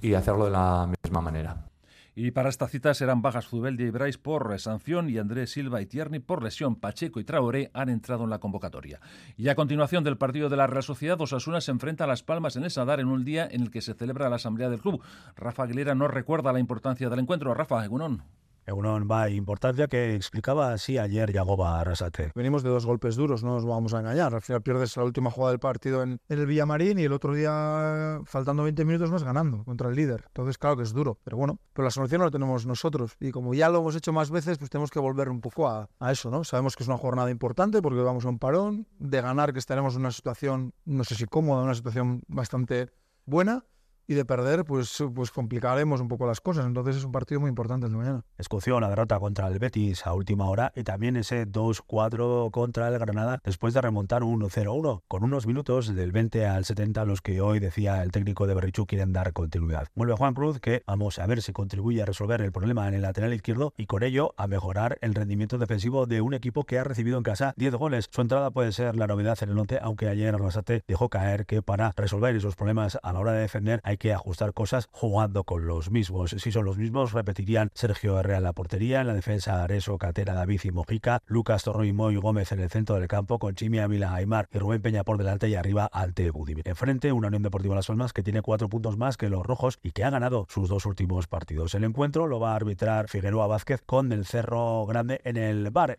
[0.00, 1.69] y hacerlo de la misma manera.
[2.14, 5.86] Y para esta cita serán bajas Zubeldia y Bryce por sanción y Andrés Silva y
[5.86, 6.76] Tierney por lesión.
[6.76, 9.00] Pacheco y Traoré han entrado en la convocatoria.
[9.36, 12.56] Y a continuación del partido de la Real Sociedad, Osasuna se enfrenta a Las Palmas
[12.56, 15.02] en el Sadar en un día en el que se celebra la asamblea del club.
[15.36, 17.54] Rafa Aguilera no recuerda la importancia del encuentro.
[17.54, 18.22] Rafa, Egunon.
[18.70, 22.30] Egunon, va, importancia que explicaba así ayer Yagoba Arrasate.
[22.36, 24.32] Venimos de dos golpes duros, no nos vamos a engañar.
[24.32, 28.20] Al final pierdes la última jugada del partido en, el Villamarín y el otro día,
[28.24, 30.24] faltando 20 minutos, vas ganando contra el líder.
[30.28, 33.16] Entonces, claro que es duro, pero bueno, pero la solución no la tenemos nosotros.
[33.18, 35.88] Y como ya lo hemos hecho más veces, pues tenemos que volver un poco a
[36.12, 36.44] eso, ¿no?
[36.44, 39.94] Sabemos que es una jornada importante porque vamos a un parón, de ganar que estaremos
[39.94, 42.90] en una situación, no sé si cómoda, una situación bastante
[43.26, 43.64] buena
[44.10, 46.66] y de perder, pues, pues complicaremos un poco las cosas.
[46.66, 48.24] Entonces es un partido muy importante el de mañana.
[48.38, 52.98] Escoció la derrota contra el Betis a última hora y también ese 2-4 contra el
[52.98, 57.40] Granada después de remontar un 0-1 con unos minutos del 20 al 70 los que
[57.40, 59.86] hoy decía el técnico de Berrichú quieren dar continuidad.
[59.94, 63.02] Vuelve Juan Cruz que vamos a ver si contribuye a resolver el problema en el
[63.02, 66.82] lateral izquierdo y con ello a mejorar el rendimiento defensivo de un equipo que ha
[66.82, 68.08] recibido en casa 10 goles.
[68.10, 71.62] Su entrada puede ser la novedad en el 11, aunque ayer Arrasate dejó caer que
[71.62, 75.66] para resolver esos problemas a la hora de defender hay que ajustar cosas jugando con
[75.66, 76.34] los mismos.
[76.38, 80.32] Si son los mismos, repetirían Sergio Herrera en la portería, en la defensa Areso, Catera,
[80.32, 84.14] David y Mojica, Lucas Torro y Gómez en el centro del campo, con Chimi Ávila,
[84.14, 86.66] Aymar y Rubén Peña por delante y arriba Alte Budimir.
[86.66, 89.90] Enfrente, una Unión Deportiva Las Palmas que tiene cuatro puntos más que los rojos y
[89.92, 91.74] que ha ganado sus dos últimos partidos.
[91.74, 95.98] El encuentro lo va a arbitrar Figueroa Vázquez con el Cerro Grande en el bar.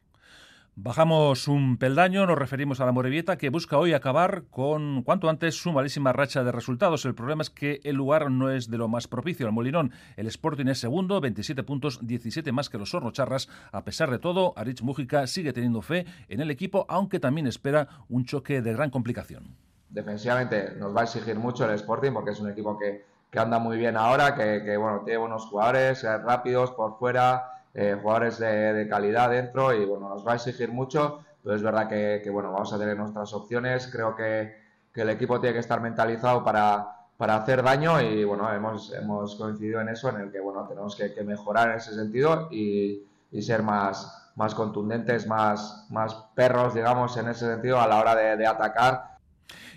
[0.76, 5.56] Bajamos un peldaño, nos referimos a la Morevieta que busca hoy acabar con cuanto antes
[5.56, 7.04] su malísima racha de resultados.
[7.04, 9.46] El problema es que el lugar no es de lo más propicio.
[9.46, 13.50] El Molinón, el Sporting es segundo, 27 puntos, 17 más que los Hornocharras.
[13.74, 17.90] A pesar de todo, Arich Mújica sigue teniendo fe en el equipo, aunque también espera
[18.08, 19.58] un choque de gran complicación.
[19.90, 23.04] Defensivamente nos va a exigir mucho el Sporting porque es un equipo que,
[23.38, 27.98] anda muy bien ahora, que, que bueno, tiene buenos jugadores, eh, rápidos por fuera eh,
[28.02, 32.30] jugadores de, calidad dentro y bueno, nos va a exigir mucho, pero es verdad que,
[32.32, 34.60] bueno, vamos a tener nuestras opciones, creo que,
[34.94, 39.80] el equipo tiene que estar mentalizado para, para hacer daño y bueno, hemos, hemos coincidido
[39.80, 43.08] en eso, en el que bueno, tenemos que, mejorar en ese sentido y,
[43.42, 48.46] ser más, más contundentes, más, más perros, digamos, en ese sentido a la hora de
[48.46, 49.11] atacar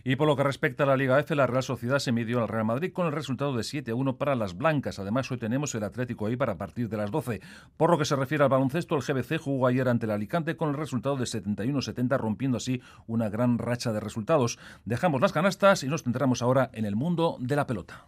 [0.04, 2.48] y por lo que respecta a la Liga F, la Real Sociedad se midió al
[2.48, 4.98] Real Madrid con el resultado de 7-1 para las blancas.
[4.98, 7.40] Además, hoy tenemos el Atlético ahí para partir de las 12.
[7.78, 10.68] Por lo que se refiere al baloncesto, el GBC jugó ayer ante el Alicante con
[10.68, 14.58] el resultado de 71-70, rompiendo así una gran racha de resultados.
[14.84, 18.06] Dejamos las canastas y nos centramos ahora en el mundo de la pelota.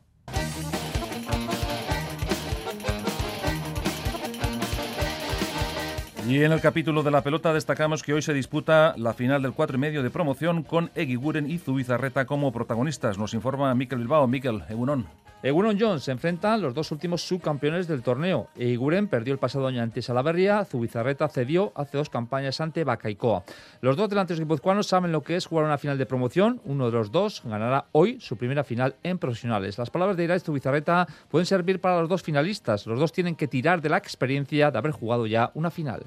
[6.29, 9.53] Y en el capítulo de la pelota destacamos que hoy se disputa la final del
[9.53, 13.17] 4 y medio de promoción con Eguiguren y Zubizarreta como protagonistas.
[13.17, 14.27] Nos informa Miquel Bilbao.
[14.27, 15.07] Miquel, Egunon.
[15.43, 18.49] Egunon Jones se enfrentan los dos últimos subcampeones del torneo.
[18.57, 23.45] Eguiguren perdió el pasado año ante Salaverria, Zubizarreta cedió hace dos campañas ante Bacaicoa.
[23.81, 26.61] Los dos delanteros guipuzcoanos saben lo que es jugar una final de promoción.
[26.65, 29.79] Uno de los dos ganará hoy su primera final en profesionales.
[29.79, 32.85] Las palabras de Irais Zubizarreta pueden servir para los dos finalistas.
[32.87, 36.03] Los dos tienen que tirar de la experiencia de haber jugado ya una final.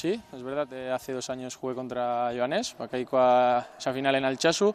[0.00, 2.74] Sí, es verdad, hace dos años jugué contra Joanes,
[3.18, 4.74] a esa final en Alchazu.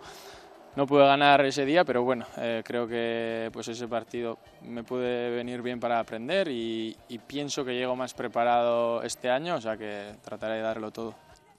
[0.75, 5.31] No pude ganar ese día, pero bueno, eh, creo que pues ese partido me puede
[5.31, 10.13] venir bien para aprender y pienso que llego más preparado este año, o sea que
[10.23, 11.15] trataré de darlo todo.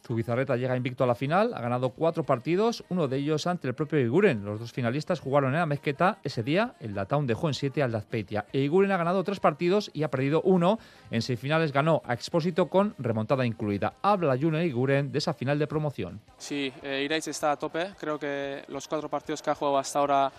[0.06, 3.74] Zubizarreta llega invicto a la final, ha ganado cuatro partidos, uno de ellos ante el
[3.74, 4.44] propio Iguren.
[4.44, 7.90] Los dos finalistas jugaron en la mezqueta ese día, el Datown dejó en siete al
[7.90, 8.46] Dazpeitia.
[8.52, 10.78] E Iguren ha ganado tres partidos y ha perdido uno.
[11.10, 13.94] En semifinales ganó a Expósito con remontada incluida.
[14.02, 16.20] Habla Juno Iguren de esa final de promoción.
[16.38, 17.92] Sí, eh, está a tope.
[17.98, 20.32] Creo que los cuatro partidos que ha jugado hasta ahora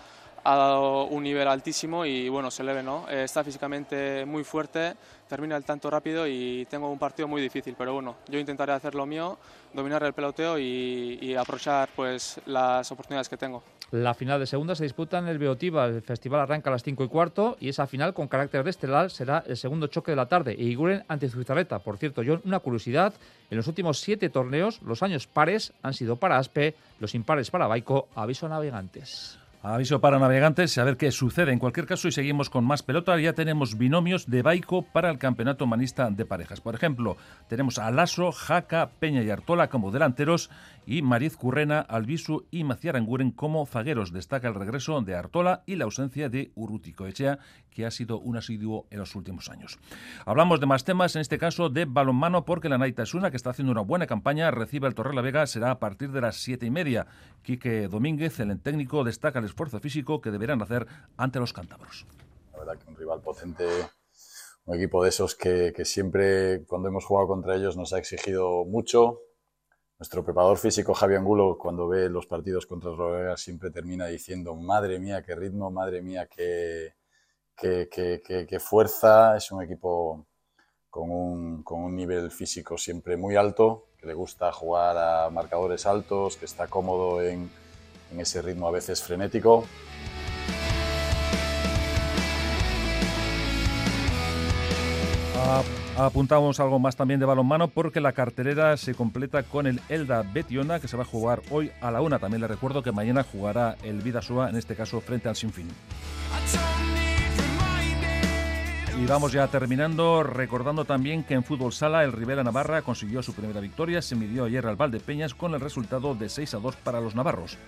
[0.44, 3.08] ha dado un nivel altísimo y bueno, se le ve, ¿no?
[3.08, 4.94] Eh, está físicamente muy fuerte,
[5.28, 8.94] termina el tanto rápido y tengo un partido muy difícil, pero bueno, yo intentaré hacer
[8.94, 9.38] lo mío,
[9.72, 13.62] dominar el peloteo y, aprovechar pues las oportunidades que tengo.
[13.90, 15.86] La final de segunda se disputa en el Beotiva.
[15.86, 19.10] El festival arranca a las 5 y cuarto y esa final con carácter de estelar
[19.10, 20.52] será el segundo choque de la tarde.
[20.52, 21.78] E Iguren ante Zuzarreta.
[21.78, 23.14] Por cierto, John, una curiosidad:
[23.50, 27.66] en los últimos siete torneos, los años pares han sido para Aspe, los impares para
[27.66, 28.08] Baico.
[28.14, 29.38] Aviso a navegantes.
[29.70, 31.52] Aviso para navegantes, a ver qué sucede.
[31.52, 35.18] En cualquier caso, y seguimos con más pelota, ya tenemos binomios de Baico para el
[35.18, 36.62] campeonato manista de parejas.
[36.62, 40.48] Por ejemplo, tenemos a Lasso, Jaca, Peña y Artola como delanteros
[40.90, 44.10] y Mariz Currena, Albisu y Maciaranguren como zagueros.
[44.10, 48.38] Destaca el regreso de Artola y la ausencia de Urrutico Echea, que ha sido un
[48.38, 49.78] asiduo en los últimos años.
[50.24, 53.50] Hablamos de más temas, en este caso de balonmano, porque la Naita Suna, que está
[53.50, 56.64] haciendo una buena campaña, recibe el Torre la Vega, será a partir de las siete
[56.64, 57.06] y media.
[57.42, 60.86] Quique Domínguez, el técnico, destaca el esfuerzo físico que deberán hacer
[61.18, 62.06] ante los cántabros.
[62.52, 63.66] La verdad que un rival potente,
[64.64, 69.20] un equipo de esos que siempre cuando hemos jugado contra ellos nos ha exigido mucho,
[69.98, 74.98] nuestro preparador físico, Javi Angulo, cuando ve los partidos contra los siempre termina diciendo, madre
[75.00, 76.94] mía, qué ritmo, madre mía, qué,
[77.56, 79.36] qué, fuerza.
[79.36, 80.26] Es un equipo
[80.88, 85.84] con un, con un, nivel físico siempre muy alto, que le gusta jugar a marcadores
[85.84, 87.50] altos, que está cómodo en,
[88.12, 89.66] en ese ritmo a veces frenético.
[95.34, 95.62] Ah,
[95.98, 100.78] Apuntamos algo más también de balonmano porque la cartelera se completa con el Elda Betiona
[100.78, 102.20] que se va a jugar hoy a la una.
[102.20, 105.66] También le recuerdo que mañana jugará el Vidasoa, en este caso frente al Sinfín.
[108.96, 113.34] Y vamos ya terminando, recordando también que en fútbol sala el Rivera Navarra consiguió su
[113.34, 117.00] primera victoria, se midió ayer al Valdepeñas con el resultado de 6 a 2 para
[117.00, 117.58] los navarros.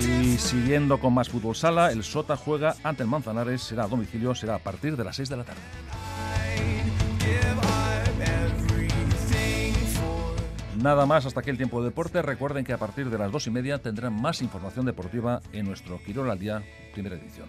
[0.00, 4.34] Y siguiendo con más fútbol sala, el Sota juega ante el Manzanares, será a domicilio,
[4.34, 5.60] será a partir de las 6 de la tarde.
[10.82, 12.20] Nada más hasta aquí el tiempo de deporte.
[12.22, 16.02] Recuerden que a partir de las dos y media tendrán más información deportiva en nuestro
[16.02, 17.48] Quirol al Día, primera edición.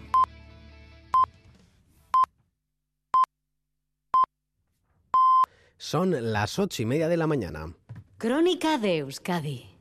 [5.77, 7.73] Son las ocho y media de la mañana.
[8.17, 9.72] Crónica de Euskadi.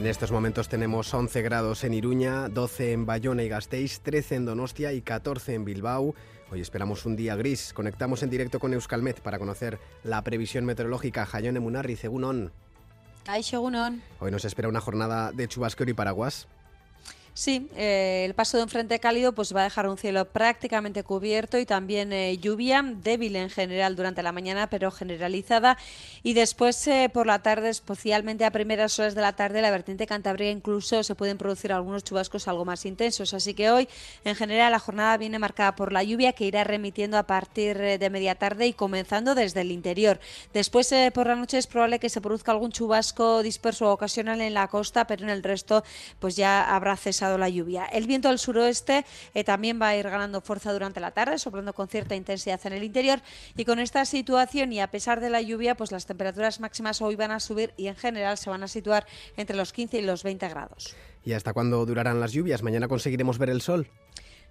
[0.00, 4.46] En estos momentos tenemos 11 grados en Iruña, 12 en Bayona y Gasteiz, 13 en
[4.46, 6.14] Donostia y 14 en Bilbao.
[6.50, 7.74] Hoy esperamos un día gris.
[7.74, 11.26] Conectamos en directo con Euskalmet para conocer la previsión meteorológica.
[11.26, 12.50] Jayone Munarri, Segunon.
[14.20, 16.48] Hoy nos espera una jornada de chubasquero y paraguas.
[17.32, 21.04] Sí, eh, el paso de un frente cálido pues va a dejar un cielo prácticamente
[21.04, 25.78] cubierto y también eh, lluvia débil en general durante la mañana, pero generalizada.
[26.24, 30.06] Y después eh, por la tarde, especialmente a primeras horas de la tarde, la vertiente
[30.06, 33.32] cantabria incluso se pueden producir algunos chubascos algo más intensos.
[33.32, 33.88] Así que hoy,
[34.24, 38.10] en general, la jornada viene marcada por la lluvia que irá remitiendo a partir de
[38.10, 40.18] media tarde y comenzando desde el interior.
[40.52, 44.54] Después por la noche es probable que se produzca algún chubasco disperso o ocasional en
[44.54, 45.84] la costa, pero en el resto
[46.18, 47.86] pues ya habrá cesado la lluvia.
[47.86, 49.04] El viento del suroeste
[49.34, 52.72] eh, también va a ir ganando fuerza durante la tarde, soplando con cierta intensidad en
[52.72, 53.20] el interior.
[53.56, 57.16] Y con esta situación y a pesar de la lluvia, pues las temperaturas máximas hoy
[57.16, 59.06] van a subir y en general se van a situar
[59.36, 60.94] entre los 15 y los 20 grados.
[61.24, 62.62] ¿Y hasta cuándo durarán las lluvias?
[62.62, 63.88] ¿Mañana conseguiremos ver el sol?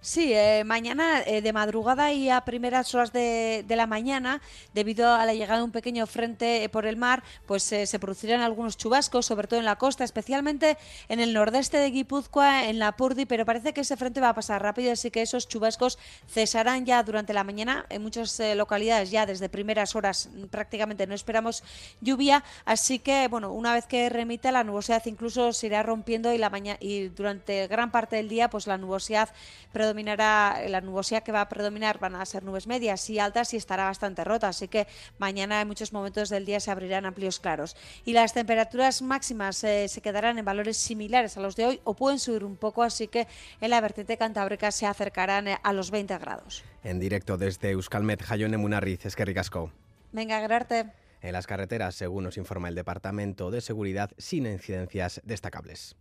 [0.02, 4.40] Sí, eh, mañana eh, de madrugada y a primeras horas de, la mañana,
[4.72, 8.40] debido a la llegada de un pequeño frente eh, por el mar, pues se producirán
[8.40, 10.78] algunos chubascos, sobre todo en la costa, especialmente
[11.10, 14.34] en el nordeste de Guipúzcoa, en la Purdi, pero parece que ese frente va a
[14.34, 17.84] pasar rápido, así que esos chubascos cesarán ya durante la mañana.
[17.90, 21.62] En muchas localidades ya desde primeras horas mm, prácticamente no esperamos
[22.00, 26.38] lluvia, así que bueno, una vez que remita la nubosidad incluso se irá rompiendo y
[26.38, 29.28] la y durante gran parte del día pues la nubosidad
[29.72, 33.56] predominará, la nubosidad que va a predominar van a ser nubes medias y altas y
[33.56, 34.86] estará bastante rota, así que
[35.18, 37.76] mañana en muchos momentos del día se abrirán amplios claros.
[38.04, 41.94] Y las temperaturas máximas eh, se quedarán en valores similares a los de hoy o
[41.94, 43.26] pueden subir un poco, así que
[43.60, 46.64] en la vertiente cantábrica se acercarán eh, a los 20 grados.
[46.82, 49.72] En directo desde Euskalmet, Jayone Munarriz, es que ricasco.
[50.12, 50.86] Venga, grarte.
[51.22, 55.96] En las carreteras, según nos informa el Departamento de Seguridad, sin incidencias destacables.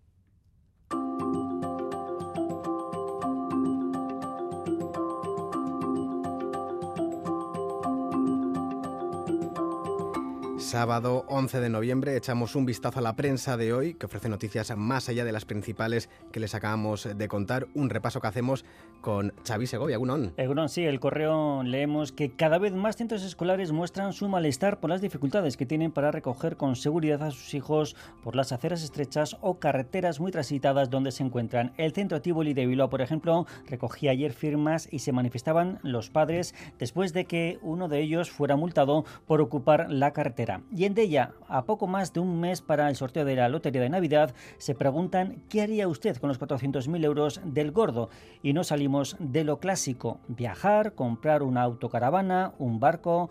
[10.60, 14.76] Sábado 11 de noviembre echamos un vistazo a la prensa de hoy que ofrece noticias
[14.76, 17.68] más allá de las principales que les acabamos de contar.
[17.76, 18.66] Un repaso que hacemos
[19.00, 19.96] con Xavi Segovia.
[19.96, 20.34] Egunon.
[20.36, 24.90] Egunon, sí, el correo leemos que cada vez más centros escolares muestran su malestar por
[24.90, 29.38] las dificultades que tienen para recoger con seguridad a sus hijos por las aceras estrechas
[29.40, 31.72] o carreteras muy transitadas donde se encuentran.
[31.78, 36.54] El centro Tivoli de Bilbao, por ejemplo, recogía ayer firmas y se manifestaban los padres
[36.78, 40.49] después de que uno de ellos fuera multado por ocupar la carretera.
[40.76, 43.82] Y en ella, a poco más de un mes para el sorteo de la Lotería
[43.82, 48.10] de Navidad, se preguntan qué haría usted con los 400.000 euros del gordo.
[48.42, 53.30] Y no salimos de lo clásico, viajar, comprar una autocaravana, un barco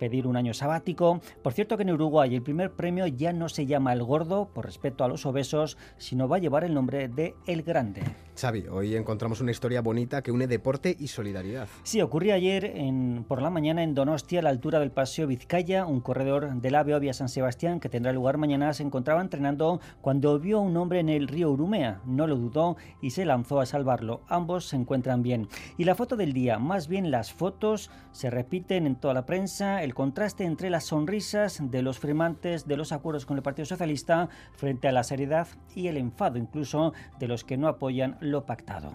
[0.00, 1.20] pedir un año sabático.
[1.42, 4.64] Por cierto que en Uruguay el primer premio ya no se llama El Gordo por
[4.64, 8.02] respeto a los obesos, sino va a llevar el nombre de El Grande.
[8.40, 11.68] Xavi, hoy encontramos una historia bonita que une deporte y solidaridad.
[11.82, 15.84] Sí, ocurrió ayer en, por la mañana en Donostia, a la altura del Paseo Vizcaya,
[15.84, 20.38] un corredor del AVE Vía San Sebastián que tendrá lugar mañana, se encontraba entrenando cuando
[20.38, 22.00] vio a un hombre en el río Urumea.
[22.06, 24.22] No lo dudó y se lanzó a salvarlo.
[24.28, 25.48] Ambos se encuentran bien.
[25.76, 29.82] Y la foto del día, más bien las fotos, se repiten en toda la prensa
[29.82, 34.28] el contraste entre las sonrisas de los firmantes de los acuerdos con el Partido Socialista
[34.52, 38.92] frente a la seriedad y el enfado incluso de los que no apoyan lo pactado.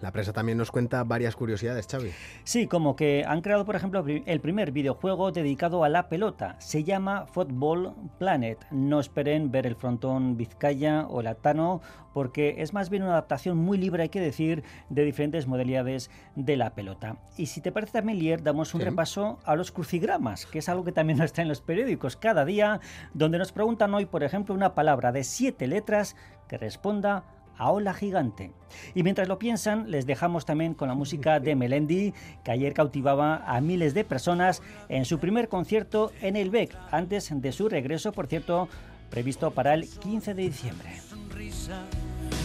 [0.00, 2.10] La prensa también nos cuenta varias curiosidades, Xavi.
[2.42, 6.56] Sí, como que han creado, por ejemplo, el primer videojuego dedicado a la pelota.
[6.58, 8.66] Se llama Football Planet.
[8.70, 11.80] No esperen ver el frontón Vizcaya o el Atano,
[12.12, 16.56] porque es más bien una adaptación muy libre, hay que decir, de diferentes modalidades de
[16.56, 17.16] la pelota.
[17.36, 20.84] Y si te parece también, Lier, damos un repaso a los crucigramas, que es algo
[20.84, 22.80] que también nos está en los periódicos cada día,
[23.14, 26.14] donde nos preguntan hoy, por ejemplo, una palabra de siete letras
[26.46, 27.24] que responda
[27.56, 28.52] a Ola Gigante.
[28.94, 33.44] Y mientras lo piensan, les dejamos también con la música de Melendi, que ayer cautivaba
[33.46, 38.12] a miles de personas en su primer concierto en el BEC, antes de su regreso,
[38.12, 38.68] por cierto,
[39.10, 40.90] previsto para el 15 de diciembre.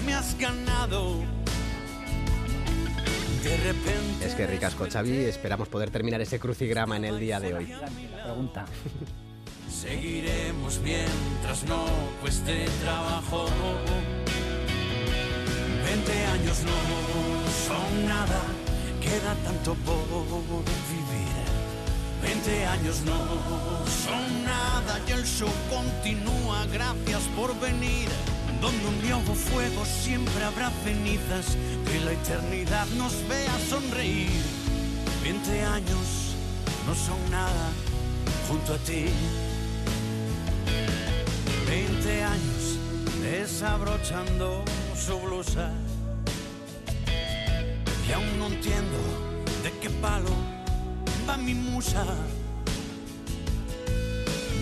[0.05, 1.18] Me has ganado.
[3.43, 5.12] De repente Es que ricasco, Xavi.
[5.12, 7.74] Esperamos poder terminar ese crucigrama en el día de hoy.
[8.24, 8.66] Pregunta.
[9.70, 11.86] Seguiremos mientras no
[12.22, 13.45] cueste trabajo.
[15.90, 16.78] 20 años no
[17.66, 18.42] son nada,
[19.02, 20.64] queda tanto por
[20.94, 21.50] vivir.
[22.22, 23.18] 20 años no
[24.06, 28.08] son nada y el show continúa, gracias por venir.
[28.62, 34.44] Donde un día fuego siempre habrá cenizas, que la eternidad nos vea sonreír.
[35.24, 36.36] 20 años
[36.86, 37.72] no son nada
[38.48, 39.06] junto a ti.
[41.68, 42.78] 20 años
[43.24, 44.64] desabrochando
[45.00, 45.72] su blusa.
[48.08, 48.97] Y aún no entiendo
[49.64, 50.30] de qué palo
[51.28, 52.04] va mi musa.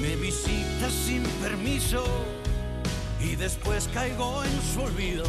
[0.02, 2.04] Me visita sin permiso
[3.20, 5.26] y después caigo en su olvido.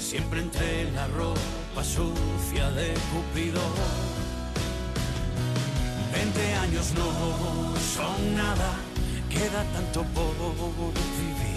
[0.00, 3.60] Siempre entre la ropa sucia de Cupido.
[6.12, 8.70] 20 años no son nada,
[9.28, 10.34] queda tanto por
[11.18, 11.47] vivir.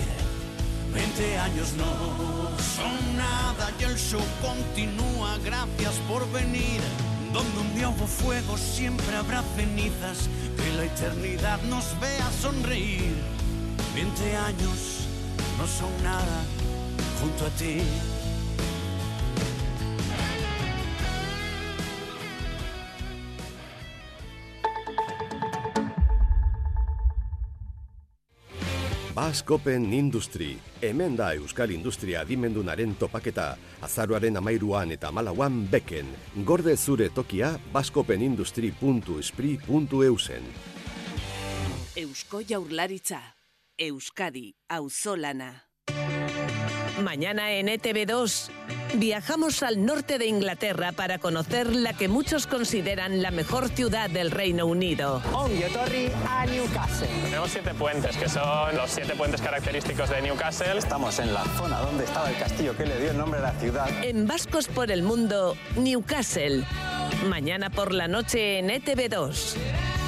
[0.93, 6.81] 20 años no son nada y el show continúa, gracias por venir.
[7.33, 13.15] Donde un día fuego siempre habrá cenizas, que la eternidad nos vea sonreír.
[13.95, 15.07] 20 años
[15.57, 16.43] no son nada
[17.21, 17.81] junto a ti.
[29.21, 33.53] Baskopen Industry, hemen da Euskal Industria adimendunaren topaketa,
[33.85, 36.07] azaroaren amairuan eta malauan beken,
[36.47, 40.41] gorde zure tokia baskopenindustri.espri.eusen.
[42.01, 43.21] Eusko Jaurlaritza,
[43.77, 45.70] Euskadi, Auzolana.
[47.03, 48.49] Mañana en ETV2
[48.95, 54.29] viajamos al norte de Inglaterra para conocer la que muchos consideran la mejor ciudad del
[54.29, 55.21] Reino Unido.
[55.33, 57.07] Ongi Torri a Newcastle.
[57.23, 60.77] Tenemos siete puentes, que son los siete puentes característicos de Newcastle.
[60.77, 63.53] Estamos en la zona donde estaba el castillo que le dio el nombre a la
[63.53, 63.89] ciudad.
[64.03, 66.63] En Vascos por el Mundo, Newcastle.
[67.27, 70.00] Mañana por la noche en E ETV2.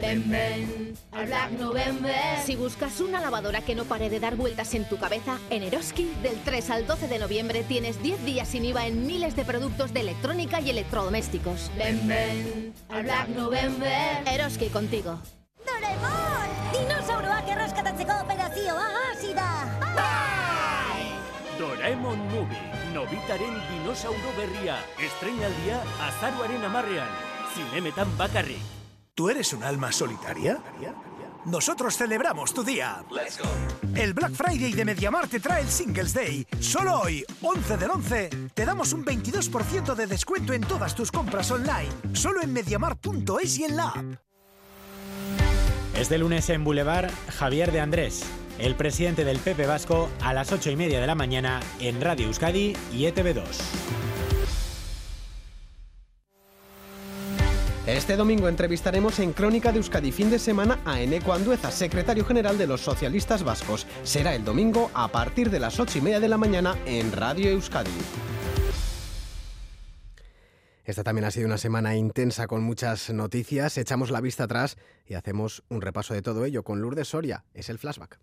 [0.00, 2.14] Ven, ven, al Black November.
[2.44, 6.12] Si buscas una lavadora que no pare de dar vueltas en tu cabeza, en Eroski,
[6.22, 9.92] del 3 al 12 de noviembre tienes 10 días sin IVA en miles de productos
[9.92, 11.70] de electrónica y electrodomésticos.
[11.76, 14.22] Ven, ven, al Black November.
[14.26, 15.18] Eroski contigo.
[15.66, 16.48] Doraemon!
[16.72, 19.48] Dinosauroak erreskatatzeko operazioa hasi da!
[21.58, 27.10] Doraemon Movie, Nobitaren dinosauro berria, estreinaldia azaruaren amarrean,
[27.52, 28.77] zinemetan bakarrik.
[29.18, 30.60] ¿Tú eres un alma solitaria?
[31.44, 33.02] Nosotros celebramos tu día.
[33.96, 36.46] El Black Friday de MediaMarkt te trae el Singles Day.
[36.60, 41.50] Solo hoy, 11 del 11, te damos un 22% de descuento en todas tus compras
[41.50, 41.88] online.
[42.12, 44.04] Solo en MediaMarkt.es y en la app.
[45.96, 47.10] Este lunes en Boulevard,
[47.40, 48.22] Javier de Andrés,
[48.60, 52.28] el presidente del PP Vasco, a las 8 y media de la mañana en Radio
[52.28, 53.42] Euskadi y E ETV2.
[57.88, 62.58] Este domingo entrevistaremos en Crónica de Euskadi fin de semana a Eneco Andueza, secretario general
[62.58, 63.86] de los socialistas vascos.
[64.02, 67.48] Será el domingo a partir de las 8 y media de la mañana en Radio
[67.48, 67.90] Euskadi.
[70.84, 73.78] Esta también ha sido una semana intensa con muchas noticias.
[73.78, 74.76] Echamos la vista atrás
[75.06, 77.46] y hacemos un repaso de todo ello con Lourdes Soria.
[77.54, 78.18] Es el flashback.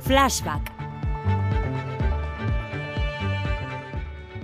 [0.00, 0.77] Flashback.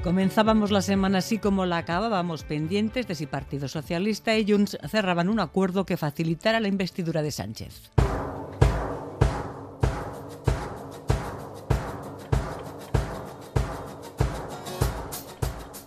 [0.04, 5.30] Comenzábamos la semana así como la acabábamos, pendientes de si Partido Socialista y Junts cerraban
[5.30, 7.90] un acuerdo que facilitara la investidura de Sánchez.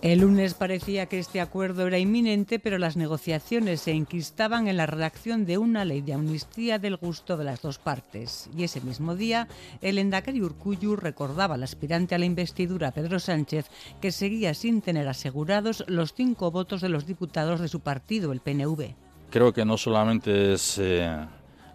[0.00, 4.86] El lunes parecía que este acuerdo era inminente, pero las negociaciones se enquistaban en la
[4.86, 8.48] redacción de una ley de amnistía del gusto de las dos partes.
[8.56, 9.48] Y ese mismo día,
[9.82, 13.66] el Endacari Urcuyu recordaba al aspirante a la investidura, Pedro Sánchez,
[14.00, 18.38] que seguía sin tener asegurados los cinco votos de los diputados de su partido, el
[18.40, 18.94] PNV.
[19.30, 21.26] Creo que no solamente es eh,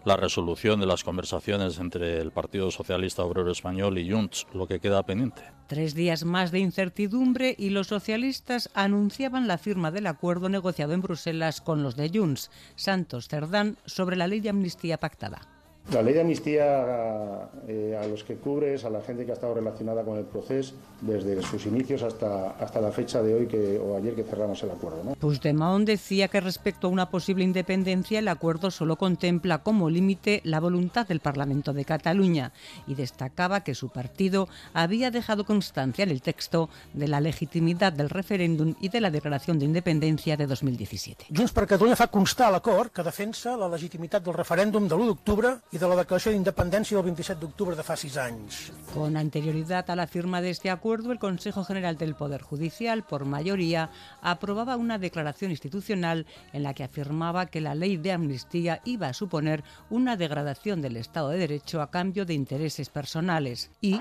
[0.04, 4.80] la resolución de las conversaciones entre el Partido Socialista Obrero Español y Junts, lo que
[4.80, 5.42] queda pendiente.
[5.66, 11.00] Tres días más de incertidumbre y los socialistas anunciaban la firma del acuerdo negociado en
[11.00, 15.53] Bruselas con los de Junts, Santos Cerdán, sobre la ley de amnistía pactada.
[15.92, 19.54] La ley de amnistía eh, a los que cubres, a la gente que ha estado
[19.54, 23.96] relacionada con el proceso desde sus inicios hasta, hasta la fecha de hoy que, o
[23.96, 25.04] ayer que cerramos el acuerdo.
[25.04, 25.14] ¿no?
[25.14, 30.58] Puigdemont decía que respecto a una posible independencia el acuerdo solo contempla como límite la
[30.58, 32.52] voluntad del Parlamento de Cataluña
[32.86, 38.08] y destacaba que su partido había dejado constancia en el texto de la legitimidad del
[38.08, 41.26] referéndum y de la declaración de independencia de 2017.
[41.28, 45.52] Junts per Catalunya fa constar l'acord que defensa la legitimitat del referèndum de l'1 d'octubre
[45.74, 48.58] y de la declaració d'independència del 27 d'octubre de fa sis anys.
[48.92, 53.24] Con anterioridad a la firma de este acuerdo, el Consejo General del Poder Judicial, por
[53.24, 53.90] mayoría,
[54.22, 59.14] aprobaba una declaración institucional en la que afirmaba que la ley de amnistía iba a
[59.14, 64.00] suponer una degradación del Estado de Derecho a cambio de intereses personales y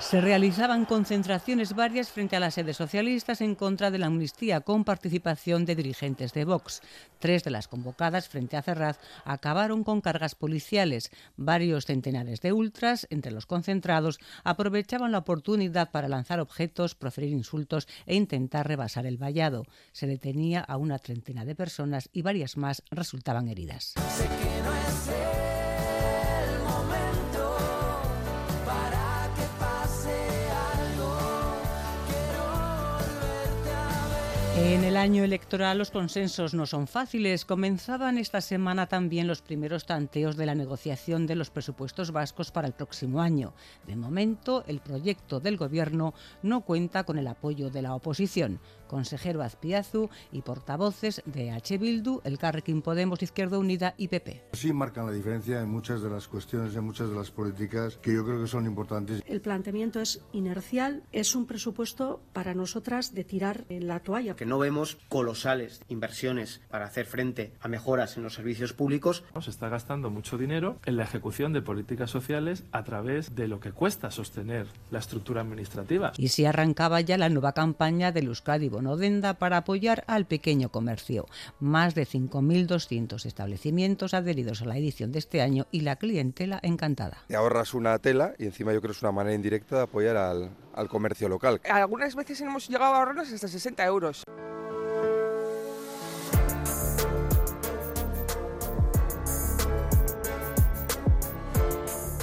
[0.00, 4.82] Se realizaban concentraciones varias frente a las sedes socialistas en contra de la amnistía con
[4.82, 6.80] participación de dirigentes de Vox.
[7.18, 11.12] Tres de las convocadas frente a Ferraz acabaron con cargas policiales.
[11.36, 17.86] Varios centenares de ultras, entre los concentrados, aprovechaban la oportunidad para lanzar objetos, proferir insultos
[18.06, 19.64] e intentar rebasar el vallado.
[19.92, 23.94] Se detenía a una treintena de personas y varias más resultaban heridas.
[34.62, 37.46] En el año electoral los consensos no son fáciles.
[37.46, 42.66] Comenzaban esta semana también los primeros tanteos de la negociación de los presupuestos vascos para
[42.66, 43.54] el próximo año.
[43.86, 48.60] De momento, el proyecto del Gobierno no cuenta con el apoyo de la oposición.
[48.86, 51.78] Consejero Azpiazu y portavoces de H.
[51.78, 54.42] Bildu, el Carrequín Podemos, Izquierda Unida y PP.
[54.52, 58.12] Sí marcan la diferencia en muchas de las cuestiones, en muchas de las políticas que
[58.12, 59.22] yo creo que son importantes.
[59.26, 64.34] El planteamiento es inercial, es un presupuesto para nosotras de tirar la toalla.
[64.34, 69.22] Que no vemos colosales inversiones para hacer frente a mejoras en los servicios públicos.
[69.40, 73.60] Se está gastando mucho dinero en la ejecución de políticas sociales a través de lo
[73.60, 76.12] que cuesta sostener la estructura administrativa.
[76.16, 81.26] Y si arrancaba ya la nueva campaña del Euskadi Bonodenda para apoyar al pequeño comercio.
[81.60, 87.18] Más de 5.200 establecimientos adheridos a la edición de este año y la clientela encantada.
[87.28, 90.16] Te ahorras una tela y encima yo creo que es una manera indirecta de apoyar
[90.16, 91.60] al, al comercio local.
[91.70, 94.24] Algunas veces hemos llegado a ahorrarnos hasta 60 euros.
[94.40, 94.69] thank you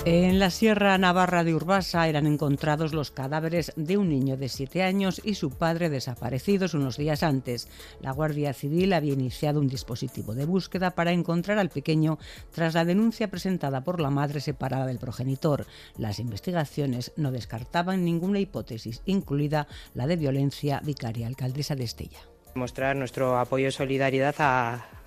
[0.09, 4.81] En la Sierra Navarra de Urbasa eran encontrados los cadáveres de un niño de 7
[4.81, 7.67] años y su padre desaparecidos unos días antes.
[7.99, 12.19] La Guardia Civil había iniciado un dispositivo de búsqueda para encontrar al pequeño
[12.53, 15.65] tras la denuncia presentada por la madre separada del progenitor.
[15.97, 22.19] Las investigaciones no descartaban ninguna hipótesis, incluida la de violencia vicaria alcaldesa de Estella.
[22.55, 24.35] Mostrar nuestro apoyo y solidaridad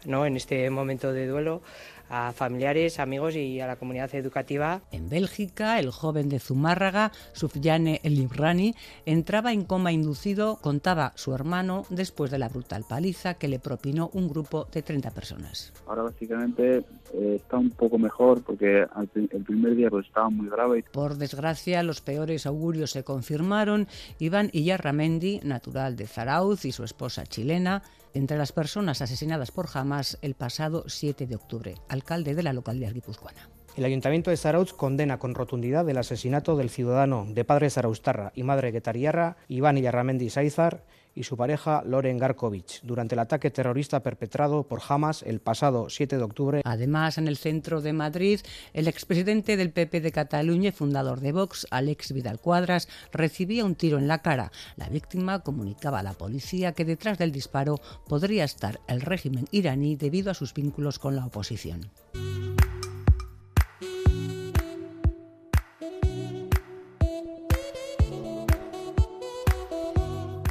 [0.04, 1.62] en este momento de duelo
[2.10, 4.82] a familiares, amigos y a la comunidad educativa.
[4.90, 8.74] En Bélgica, el joven de Zumárraga, Sufyane Elibrani,
[9.06, 14.10] entraba en coma inducido, contaba su hermano, después de la brutal paliza que le propinó
[14.12, 15.72] un grupo de 30 personas.
[15.86, 16.84] Ahora básicamente
[17.14, 20.84] eh, está un poco mejor porque el primer día pues, estaba muy grave.
[20.92, 23.86] Por desgracia, los peores augurios se confirmaron.
[24.18, 27.82] Iván Iyarramendi, natural de Zarauz, y su esposa chilena,
[28.14, 32.92] entre las personas asesinadas por Hamas el pasado 7 de octubre, alcalde de la localidad
[32.92, 33.48] guipuzcoana.
[33.76, 38.42] El Ayuntamiento de Zarauz condena con rotundidad el asesinato del ciudadano de padre zaraustarra y
[38.42, 40.84] madre guetariarra Iván Illarramendi Saizar
[41.20, 46.16] y su pareja Loren Garkovich durante el ataque terrorista perpetrado por Hamas el pasado 7
[46.16, 46.62] de octubre.
[46.64, 48.40] Además, en el centro de Madrid,
[48.72, 53.74] el expresidente del PP de Cataluña y fundador de Vox, Alex Vidal Cuadras, recibía un
[53.74, 54.50] tiro en la cara.
[54.76, 57.76] La víctima comunicaba a la policía que detrás del disparo
[58.08, 61.90] podría estar el régimen iraní debido a sus vínculos con la oposición.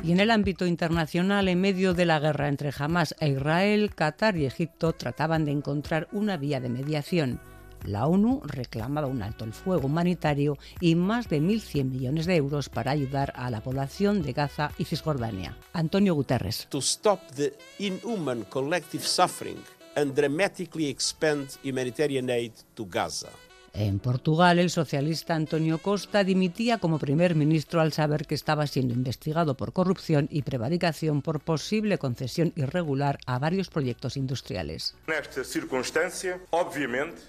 [0.09, 4.37] Y en el ámbito internacional, en medio de la guerra entre Hamas e Israel, Qatar
[4.37, 7.39] y Egipto trataban de encontrar una vía de mediación.
[7.85, 12.69] La ONU reclamaba un alto el fuego humanitario y más de 1.100 millones de euros
[12.69, 15.55] para ayudar a la población de Gaza y Cisjordania.
[15.73, 16.65] Antonio Guterres.
[16.71, 19.61] To stop the inhuman collective suffering
[19.95, 23.29] and dramatically expand humanitarian aid to Gaza.
[23.73, 28.93] En Portugal, el socialista Antonio Costa dimitía como primer ministro al saber que estaba siendo
[28.93, 34.95] investigado por corrupción y prevaricación por posible concesión irregular a varios proyectos industriales.
[35.07, 37.21] Nesta circunstancia, obviamente,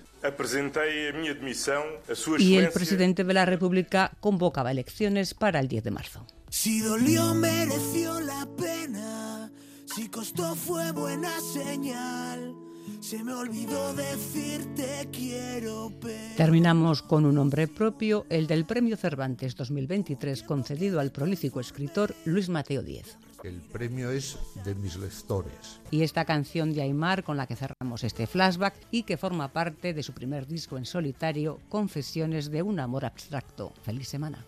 [2.38, 6.26] Y el presidente de la República convocaba elecciones para el 10 de marzo.
[6.50, 9.50] Si dolió, mereció la pena.
[9.86, 12.54] Si costó, fue buena señal.
[13.00, 16.36] Se me olvidó decirte quiero, pero...
[16.36, 22.50] Terminamos con un nombre propio, el del Premio Cervantes 2023 concedido al prolífico escritor Luis
[22.50, 23.16] Mateo Díez.
[23.42, 25.80] El premio es de mis lectores.
[25.90, 29.94] Y esta canción de Aymar con la que cerramos este flashback y que forma parte
[29.94, 33.72] de su primer disco en solitario, Confesiones de un amor abstracto.
[33.82, 34.44] Feliz semana.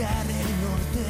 [0.00, 1.04] Pisar el norte.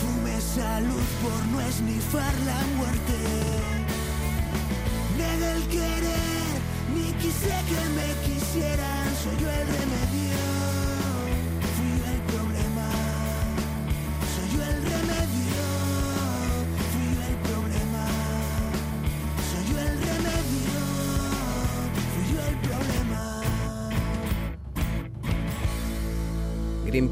[0.00, 3.16] Fumé salud por no esnifar la muerte.
[5.16, 6.60] Negué el querer,
[6.94, 9.08] ni quise que me quisieran.
[9.22, 10.19] Soy yo el remedio.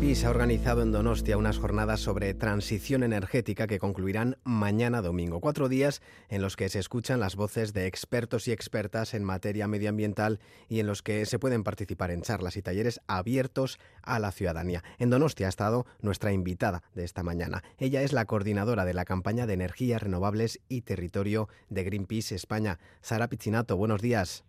[0.08, 5.38] Greenpeace ha organizado en Donostia unas jornadas sobre transición energética que concluirán mañana domingo.
[5.38, 6.00] Cuatro días
[6.30, 10.80] en los que se escuchan las voces de expertos y expertas en materia medioambiental y
[10.80, 14.82] en los que se pueden participar en charlas y talleres abiertos a la ciudadanía.
[14.98, 17.62] En Donostia ha estado nuestra invitada de esta mañana.
[17.76, 22.78] Ella es la coordinadora de la campaña de energías renovables y territorio de Greenpeace España.
[23.02, 24.47] Sara Pizzinato, buenos días.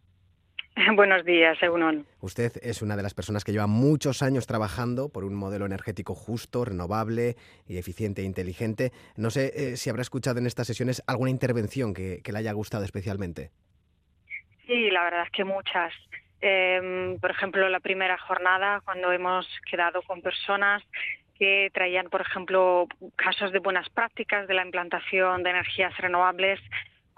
[0.96, 2.06] Buenos días, Egunon.
[2.22, 6.16] Usted es una de las personas que lleva muchos años trabajando por un modelo energético
[6.16, 7.36] justo, renovable
[7.68, 8.92] y eficiente e inteligente.
[9.18, 12.54] No sé eh, si habrá escuchado en estas sesiones alguna intervención que, que le haya
[12.54, 13.52] gustado especialmente.
[14.68, 15.94] Sí, la verdad es que muchas.
[16.42, 20.82] Eh, por ejemplo, la primera jornada, cuando hemos quedado con personas
[21.38, 26.60] que traían, por ejemplo, casos de buenas prácticas de la implantación de energías renovables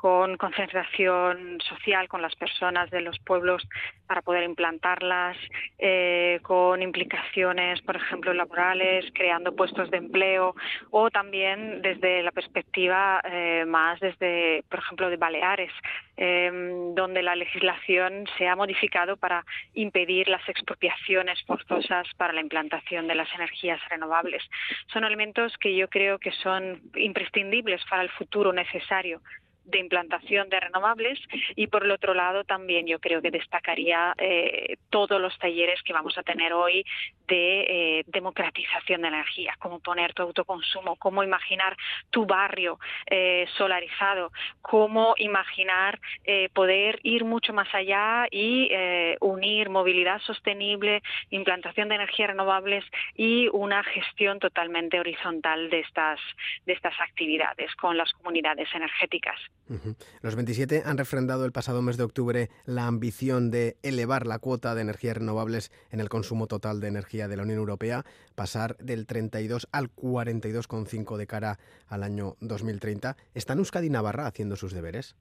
[0.02, 3.62] con concentración social con las personas de los pueblos
[4.08, 5.38] para poder implantarlas,
[5.78, 10.56] eh, con implicaciones, por ejemplo, laborales, creando puestos de empleo
[10.90, 15.72] o también desde la perspectiva eh, más desde, por ejemplo, de Baleares,
[16.18, 16.50] eh,
[16.96, 19.46] donde la legislación se ha modificado para
[19.76, 24.42] impedir las expropiaciones forzosas para la implantación de las energías renovables.
[24.92, 29.22] Son elementos que yo creo que son imprescindibles para el futuro necesario
[29.66, 31.20] de implantación de renovables
[31.56, 35.94] y por el otro lado también yo creo que destacaría eh, todos los talleres que
[35.94, 36.86] vamos a tener hoy
[37.28, 41.78] de eh, democratización de energía, cómo poner tu autoconsumo, cómo imaginar
[42.10, 44.32] tu barrio eh, solarizado,
[44.62, 46.00] cómo imaginar
[46.54, 48.72] poder ir mucho más allá y
[49.20, 52.84] unir movilidad sostenible, implantación de energías renovables
[53.16, 56.20] y una gestión totalmente horizontal de estas,
[56.66, 59.40] de estas actividades con las comunidades energéticas.
[60.22, 64.76] Los 27 han refrendado el pasado mes de octubre la ambición de elevar la cuota
[64.76, 68.04] de energías renovables en el consumo total de energía de la Unión Europea,
[68.36, 73.16] pasar del 32 al 42,5 de cara al año 2030.
[73.34, 75.16] ¿Están Euskadi y Navarra haciendo sus deberes?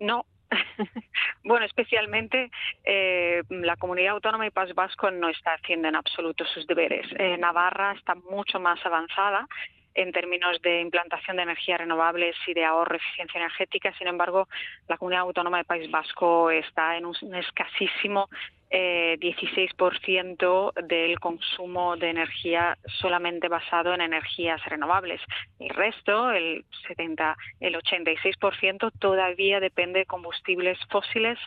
[0.00, 0.26] No.
[1.44, 2.50] bueno, especialmente
[2.84, 7.06] eh, la comunidad autónoma y País Vasco no está haciendo en absoluto sus deberes.
[7.18, 9.48] Eh, Navarra está mucho más avanzada
[9.94, 13.92] en términos de implantación de energías renovables y de ahorro eficiencia energética.
[13.98, 14.48] Sin embargo,
[14.88, 18.28] la comunidad autónoma de País Vasco está en un escasísimo
[18.74, 25.20] eh, 16% del consumo de energía solamente basado en energías renovables.
[25.58, 31.38] El resto, el 70, el 86% todavía depende de combustibles fósiles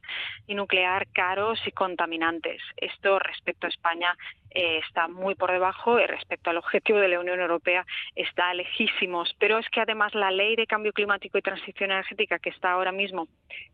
[0.46, 2.62] y nuclear caros y contaminantes.
[2.78, 4.16] Esto respecto a España
[4.56, 7.86] eh, está muy por debajo y respecto al objetivo de la Unión Europea
[8.16, 9.36] está lejísimos.
[9.38, 12.92] Pero es que además la ley de cambio climático y transición energética que está ahora
[12.92, 13.28] mismo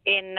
[0.04, 0.38] en,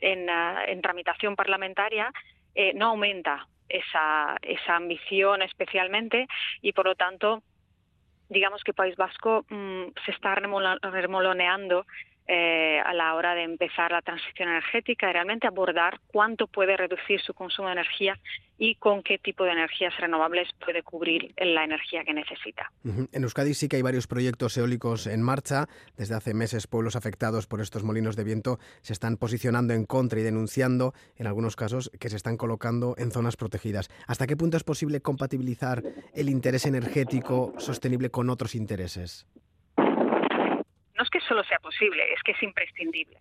[0.00, 2.10] en tramitación parlamentaria
[2.54, 4.36] eh, no aumenta esa,
[4.68, 6.26] ambición especialmente
[6.62, 7.42] y por lo tanto
[8.28, 11.86] digamos que País Vasco mmm, se está remoloneando
[12.26, 17.34] eh, a la hora de empezar la transición energética, realmente abordar cuánto puede reducir su
[17.34, 18.18] consumo de energía
[18.56, 22.70] y con qué tipo de energías renovables puede cubrir la energía que necesita.
[22.84, 25.66] En Euskadi sí que hay varios proyectos eólicos en marcha.
[25.96, 30.20] Desde hace meses pueblos afectados por estos molinos de viento se están posicionando en contra
[30.20, 33.90] y denunciando, en algunos casos, que se están colocando en zonas protegidas.
[34.06, 35.82] ¿Hasta qué punto es posible compatibilizar
[36.14, 39.26] el interés energético sostenible con otros intereses?
[40.96, 43.18] No es que solo sea posible, es que es imprescindible.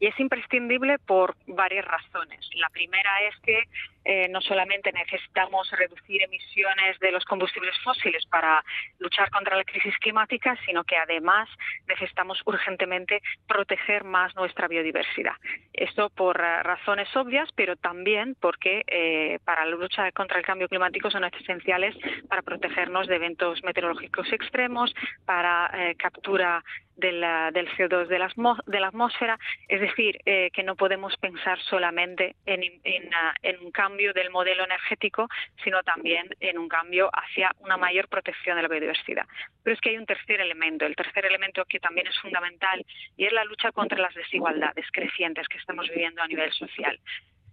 [0.00, 2.48] Y es imprescindible por varias razones.
[2.56, 3.62] La primera es que
[4.04, 8.62] eh, no solamente necesitamos reducir emisiones de los combustibles fósiles para
[8.98, 11.48] luchar contra la crisis climática, sino que además
[11.86, 15.36] necesitamos urgentemente proteger más nuestra biodiversidad.
[15.72, 20.68] Esto por eh, razones obvias, pero también porque eh, para la lucha contra el cambio
[20.68, 21.96] climático son esenciales
[22.28, 24.94] para protegernos de eventos meteorológicos extremos,
[25.24, 26.62] para captura
[26.96, 27.20] del,
[27.52, 28.30] del CO2 de la,
[28.66, 29.38] de la, atmósfera,
[29.68, 33.10] es decir, que no podemos pensar solamente en, en,
[33.42, 35.28] en un cambio del modelo energético,
[35.62, 39.26] sino también en un cambio hacia una mayor protección de la biodiversidad.
[39.62, 42.84] Pero es que hay un tercer elemento, el tercer elemento que también es fundamental,
[43.16, 46.98] y es la lucha contra las desigualdades crecientes que estamos viviendo a nivel social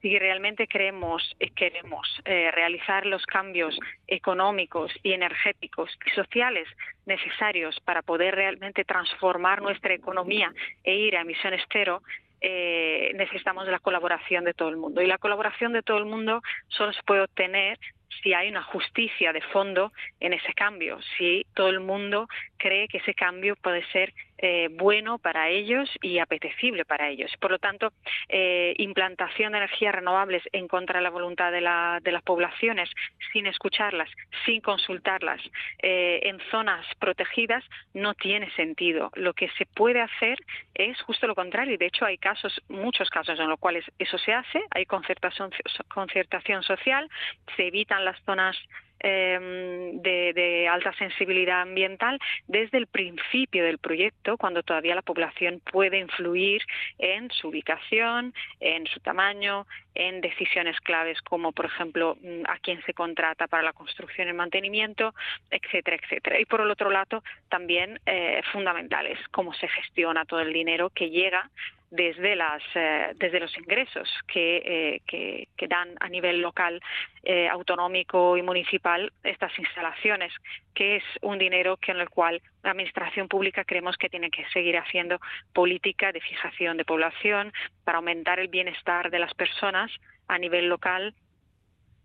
[0.02, 3.78] si realmente queremos, eh, queremos eh, realizar los cambios
[4.08, 6.68] económicos y energéticos y sociales
[7.06, 10.52] necesarios para poder realmente transformar nuestra economía
[10.84, 12.02] e ir a emisiones cero,
[12.42, 15.02] eh, necesitamos la colaboración de todo el mundo.
[15.02, 17.78] Y la colaboración de todo el mundo solo se puede obtener
[18.22, 22.98] si hay una justicia de fondo en ese cambio, si todo el mundo cree que
[22.98, 27.32] ese cambio puede ser eh, bueno para ellos y apetecible para ellos.
[27.40, 27.94] Por lo tanto,
[28.28, 32.90] eh, implantación de energías renovables en contra de la voluntad de, las poblaciones,
[33.32, 34.10] sin escucharlas,
[34.46, 35.40] sin consultarlas,
[35.84, 39.12] eh, en zonas protegidas, no tiene sentido.
[39.14, 40.40] Lo que se puede hacer
[40.74, 41.78] es justo lo contrario.
[41.78, 45.52] De hecho, hay casos, muchos casos en los cuales eso se hace, hay concertación,
[45.88, 47.08] concertación social,
[47.56, 48.58] se evitan las zonas
[49.04, 55.98] Em, de, alta sensibilidad ambiental desde el principio del proyecto, cuando todavía la población puede
[55.98, 56.62] influir
[57.00, 62.84] en su ubicación, en su tamaño, en decisiones claves como, por ejemplo, mm, a quién
[62.84, 65.16] se contrata para la construcción y mantenimiento,
[65.50, 66.40] etcétera, etcétera.
[66.40, 71.10] Y por el otro lado, también eh, fundamentales, cómo se gestiona todo el dinero que
[71.10, 71.50] llega
[71.92, 76.82] desde las eh, desde los ingresos que, eh, que, dan a nivel local
[77.24, 80.34] eh, autonómico y municipal estas instalaciones
[80.74, 84.46] que es un dinero que en el cual la administración pública creemos que tiene que
[84.50, 85.20] seguir haciendo
[85.54, 89.92] política de fijación de población para aumentar el bienestar de las personas
[90.28, 91.14] a nivel local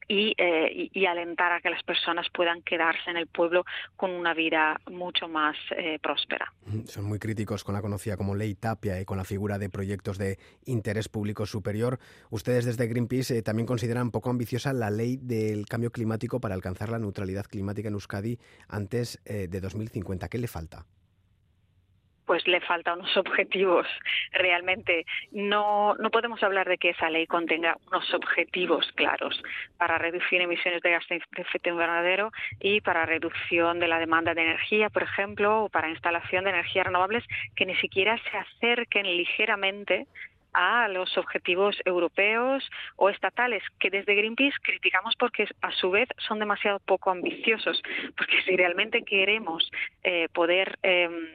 [0.09, 3.65] eh, y, alentar a que las personas puedan quedarse en el pueblo
[3.97, 6.53] con una vida mucho más eh, próspera.
[6.85, 10.19] Son muy críticos con la conocida como ley Tapia y con la figura de proyectos
[10.19, 11.99] de interés público superior.
[12.31, 16.89] Ustedes desde Greenpeace eh, también consideran poco ambiciosa la ley del cambio climático para alcanzar
[16.89, 18.39] la neutralidad climática en Euskadi
[18.69, 20.29] antes de 2050.
[20.29, 20.87] ¿Qué le falta?
[22.27, 23.87] Pues le faltan unos objetivos.
[24.33, 29.41] Realmente no, no podemos hablar de que esa ley contenga unos objetivos claros
[29.79, 34.43] para reducir emisiones de gases de efecto invernadero y para reducción de la demanda de
[34.43, 37.25] energía, por ejemplo, o para instalación de energías renovables
[37.55, 40.07] que ni siquiera se acerquen ligeramente
[40.57, 42.65] a los objetivos europeos
[42.97, 47.83] o estatales, que desde Greenpeace criticamos porque a su vez son demasiado poco ambiciosos,
[48.17, 49.71] porque si realmente queremos
[50.03, 51.29] eh, poder em,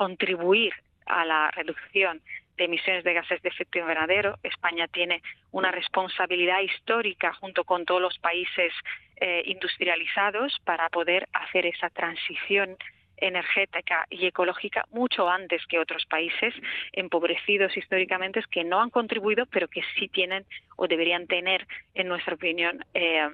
[0.00, 0.72] contribuir
[1.04, 2.22] a la reducción
[2.56, 5.20] de emisiones de gases de efecto invernadero, España tiene
[5.50, 8.72] una responsabilidad histórica junto con todos los países
[9.16, 12.78] eh, industrializados para poder hacer esa transición
[13.18, 16.54] energética y ecológica mucho antes que otros países
[16.92, 20.46] empobrecidos históricamente que no han contribuido, pero que sí tienen
[20.76, 23.28] o deberían tener, en nuestra opinión, eh,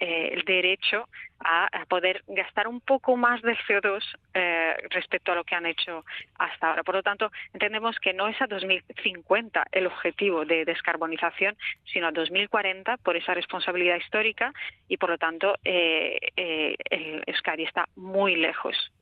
[0.00, 1.08] eh, el derecho
[1.40, 4.02] a, poder gastar un poco más de CO2
[4.34, 6.04] eh, respecto a lo que han hecho
[6.38, 6.82] hasta ahora.
[6.82, 11.56] Por lo tanto, entendemos que no es a 2050 el objetivo de descarbonización,
[11.92, 14.52] sino a 2040 por esa responsabilidad histórica
[14.88, 18.92] y, por lo tanto, eh, el Euskadi está muy lejos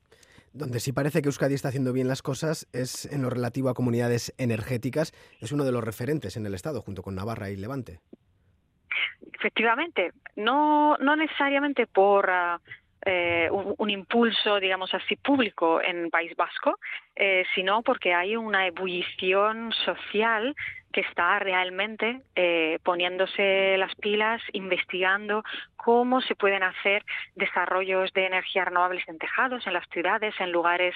[0.53, 3.73] donde sí parece que Euskadi está haciendo bien las cosas es en lo relativo a
[3.73, 5.13] comunidades energéticas.
[5.39, 7.99] Es uno de los referentes en el Estado, junto con Navarra y Levante.
[9.33, 12.59] Efectivamente, no, no necesariamente por ah,
[13.05, 16.79] eh, un, impulso, digamos así, público en País Vasco,
[17.15, 20.55] eh, sino porque hay una ebullición social
[20.91, 25.43] que está realmente eh, poniéndose las pilas, investigando
[25.75, 27.05] cómo se pueden hacer
[27.35, 30.95] desarrollos de energías renovables en tejados, en las ciudades, en lugares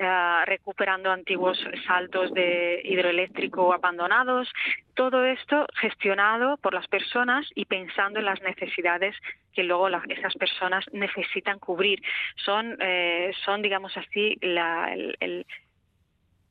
[0.00, 4.48] eh, recuperando antiguos saltos de hidroeléctrico abandonados.
[4.94, 9.16] Todo esto gestionado por las personas y pensando en las necesidades
[9.52, 12.00] que luego esas personas necesitan cubrir.
[12.36, 15.44] Son, eh, son digamos así, la, el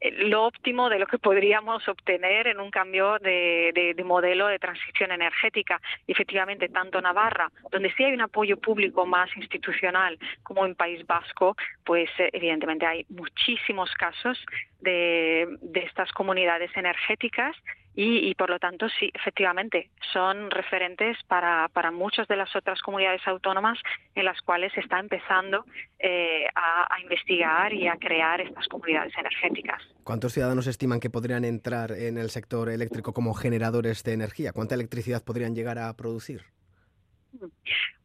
[0.02, 4.60] lo óptimo de lo que podríamos obtener en un cambio de, de, de, modelo de
[4.60, 5.82] transición energética.
[6.08, 11.56] Efectivamente, tanto Navarra, donde sí hay un apoyo público más institucional, como en País Vasco,
[11.84, 14.44] pues eh, evidentemente hay muchísimos casos
[14.80, 17.56] de estas comunidades energéticas
[17.98, 22.80] y, y, por lo tanto sí, efectivamente, son referentes para, para muchas de las otras
[22.84, 23.80] comunidades autónomas
[24.14, 25.66] en las cuales se está empezando
[25.98, 29.82] eh, a, a, investigar y a crear estas comunidades energéticas.
[30.04, 34.54] ¿Cuántos ciudadanos estiman que podrían entrar en el sector eléctrico como generadores de energía?
[34.54, 36.44] ¿Cuánta electricidad podrían llegar a producir?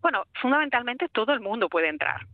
[0.01, 2.27] Bueno, fundamentalmente todo el mundo puede entrar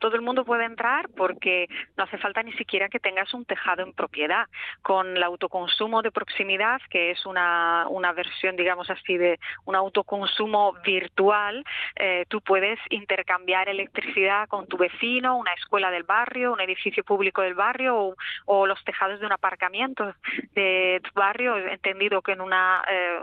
[0.00, 3.82] todo el mundo puede entrar porque no hace falta ni siquiera que tengas un tejado
[3.82, 4.46] en propiedad.
[4.82, 10.72] Con el autoconsumo de proximidad, que es una, una versión, digamos así, de un autoconsumo
[10.84, 11.64] virtual,
[11.96, 17.42] eh, tú puedes intercambiar electricidad con tu vecino, una escuela del barrio, un edificio público
[17.42, 20.14] del barrio o, los tejados de un aparcamiento
[20.54, 22.82] de tu barrio, entendido que en una...
[22.90, 23.20] Eh,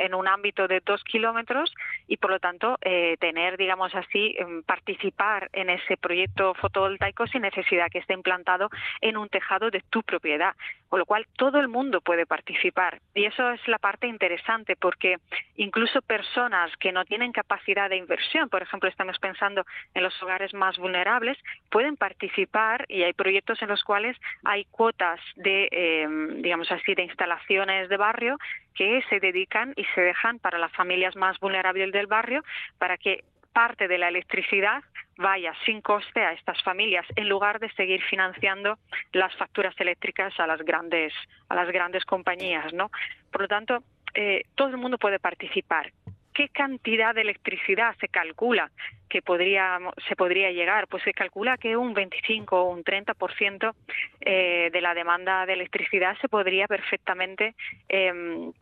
[0.00, 1.72] en un ámbito de dos kilómetros
[2.08, 4.36] y por lo tanto eh, tener, digamos así,
[4.66, 8.68] participar en ese proyecto fotovoltaico sin necesidad que esté implantado
[9.00, 10.54] en un tejado de tu propiedad.
[10.88, 15.16] Con lo cual todo el mundo puede participar y eso es la parte interesante porque
[15.56, 20.54] incluso personas que no tienen capacidad de inversión, por ejemplo, estamos pensando en los hogares
[20.54, 21.38] más vulnerables,
[21.70, 27.04] pueden participar y hay proyectos en los cuales hay cuotas de, eh, digamos así, de
[27.04, 28.38] instalaciones de barrio
[28.80, 32.42] que se dedican y se dejan para las familias más vulnerables del barrio
[32.78, 34.82] para que parte de la electricidad
[35.18, 38.78] vaya sin coste a estas familias en lugar de seguir financiando
[39.12, 41.12] las facturas eléctricas a las grandes
[41.50, 42.90] a las grandes compañías no
[43.30, 43.82] por lo tanto
[44.14, 45.92] eh, todo el mundo puede participar.
[46.32, 48.70] Qué cantidad de electricidad se calcula
[49.10, 49.78] que podría
[50.08, 53.74] se podría llegar pues se calcula que un 25 o un 30%
[54.22, 57.54] eh, de la demanda de electricidad se podría perfectamente
[57.90, 58.52] eh,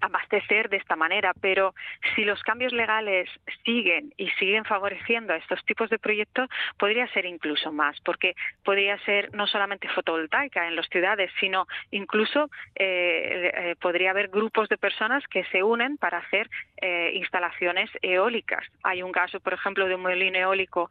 [0.00, 1.74] abastecer de esta manera, pero
[2.14, 3.28] si los cambios legales
[3.64, 6.48] siguen y siguen favoreciendo a estos tipos de proyectos,
[6.78, 8.34] podría ser incluso más, porque
[8.64, 14.68] podría ser no solamente fotovoltaica en las ciudades, sino incluso eh, eh, podría haber grupos
[14.68, 16.48] de personas que se unen para hacer
[16.80, 18.64] eh, instalaciones eólicas.
[18.82, 20.90] Hay un caso, por ejemplo, de un molino eólico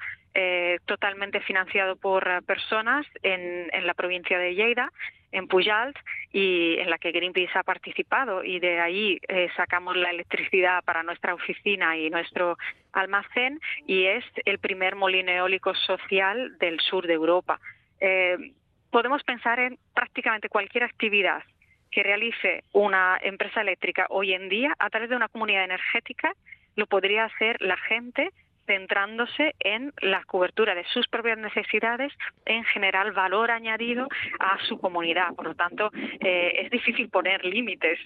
[0.86, 4.90] totalmente financiado por personas en la provincia de Lleida
[5.32, 5.96] en Pujalt
[6.32, 11.04] y en la que Greenpeace ha participado y de ahí eh, sacamos la electricidad para
[11.04, 12.58] nuestra oficina y nuestro
[12.94, 17.60] almacén y es el primer molino eólico social del sur de Europa.
[18.00, 18.54] Eh,
[18.92, 21.44] podemos pensar en prácticamente cualquier actividad
[21.92, 26.34] que realice una empresa eléctrica hoy en día a través de una comunidad energética
[26.76, 28.32] lo podría hacer la gente
[28.70, 32.14] centrándose en la cobertura de sus propias necesidades,
[32.46, 34.08] en general valor añadido
[34.40, 35.34] a su comunidad.
[35.36, 35.90] Por lo tanto,
[36.20, 37.98] eh, es difícil poner límites.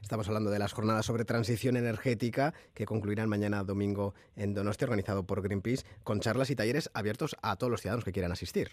[0.00, 5.26] Estamos hablando de las jornadas sobre transición energética que concluirán mañana domingo en Donostia, organizado
[5.26, 8.70] por Greenpeace, con charlas y talleres abiertos a todos los ciudadanos que quieran asistir.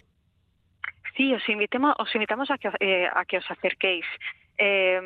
[1.16, 4.06] Sí, os invitamos, os invitamos a que, eh, a que os acerquéis.
[4.62, 5.00] Eh,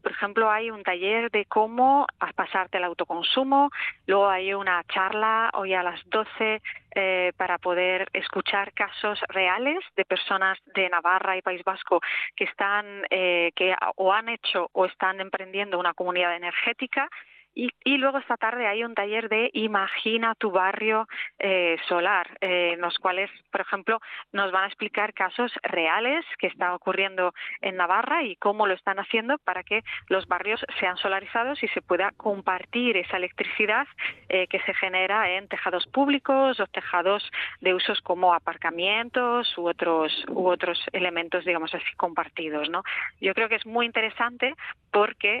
[0.00, 2.06] por ejemplo, hay un taller de cómo
[2.36, 3.70] pasarte el autoconsumo,
[4.06, 6.62] luego hay una charla hoy a las 12
[6.94, 12.00] eh, para poder escuchar casos reales de personas de Navarra y País Vasco
[12.36, 17.10] que están eh, que o han hecho o están emprendiendo una comunidad energética
[17.54, 22.72] y, y, luego esta tarde hay un taller de Imagina tu barrio eh, solar, eh,
[22.74, 24.00] en los cuales, por ejemplo,
[24.32, 29.00] nos van a explicar casos reales que están ocurriendo en Navarra y cómo lo están
[29.00, 33.86] haciendo para que los barrios sean solarizados y se pueda compartir esa electricidad
[34.28, 37.28] eh, que se genera en tejados públicos o tejados
[37.60, 42.70] de usos como aparcamientos u otros, u otros elementos, digamos así, compartidos.
[42.70, 42.84] ¿no?
[43.20, 44.54] Yo creo que es muy interesante
[44.92, 45.40] porque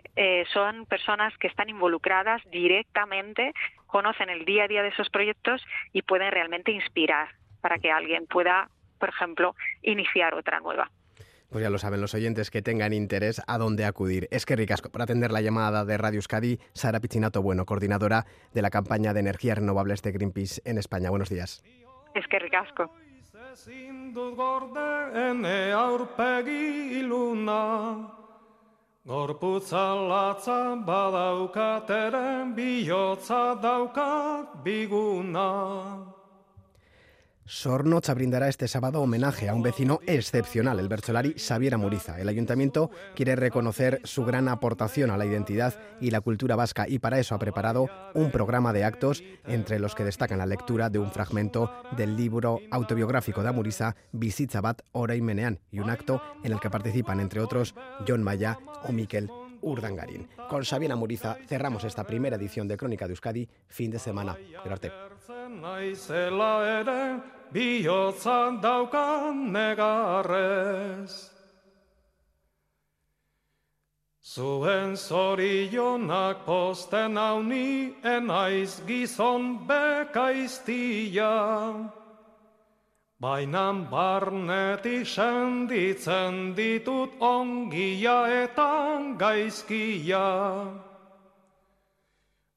[0.52, 3.52] son personas que están involucradas involucradas directamente,
[3.86, 7.28] conocen el día a día de esos proyectos y pueden realmente inspirar
[7.60, 10.90] para que alguien pueda, por ejemplo, iniciar otra nueva.
[11.50, 14.28] Pues ya lo saben los oyentes que tengan interés a dónde acudir.
[14.30, 18.24] Es que ricasco para atender la llamada de Radio Euskadi, Sara Pichinato Bueno, coordinadora
[18.54, 21.10] de la campaña de energías renovables de Greenpeace en España.
[21.10, 21.64] Buenos días.
[22.14, 22.94] Es que ricasco.
[29.10, 35.50] Gorputza latza badaukateren bihotza daukat biguna.
[37.50, 42.20] Sornocha brindará este sábado homenaje a un vecino excepcional, el bercholari Xavier Amuriza.
[42.20, 47.00] El ayuntamiento quiere reconocer su gran aportación a la identidad y la cultura vasca y
[47.00, 51.00] para eso ha preparado un programa de actos entre los que destacan la lectura de
[51.00, 54.82] un fragmento del libro autobiográfico de Amuriza, Bizitzabat
[55.20, 57.74] Menean, y un acto en el que participan entre otros
[58.06, 59.28] John Maya o Miquel
[59.62, 60.28] Urdangarín.
[60.48, 64.36] Con Xavier Amuriza cerramos esta primera edición de Crónica de Euskadi, fin de semana.
[79.66, 81.30] Bekaiztia.
[83.20, 90.28] Bainan barnetik senditzen ditut ongia eta gaizkia.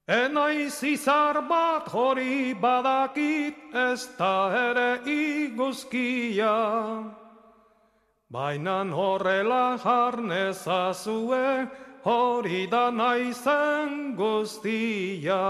[0.08, 6.56] Enaiz izar bat hori badakit ez da ere iguzkia.
[8.32, 11.68] Bainan horrela jarnezazue
[12.04, 15.42] hori da naizen guztia.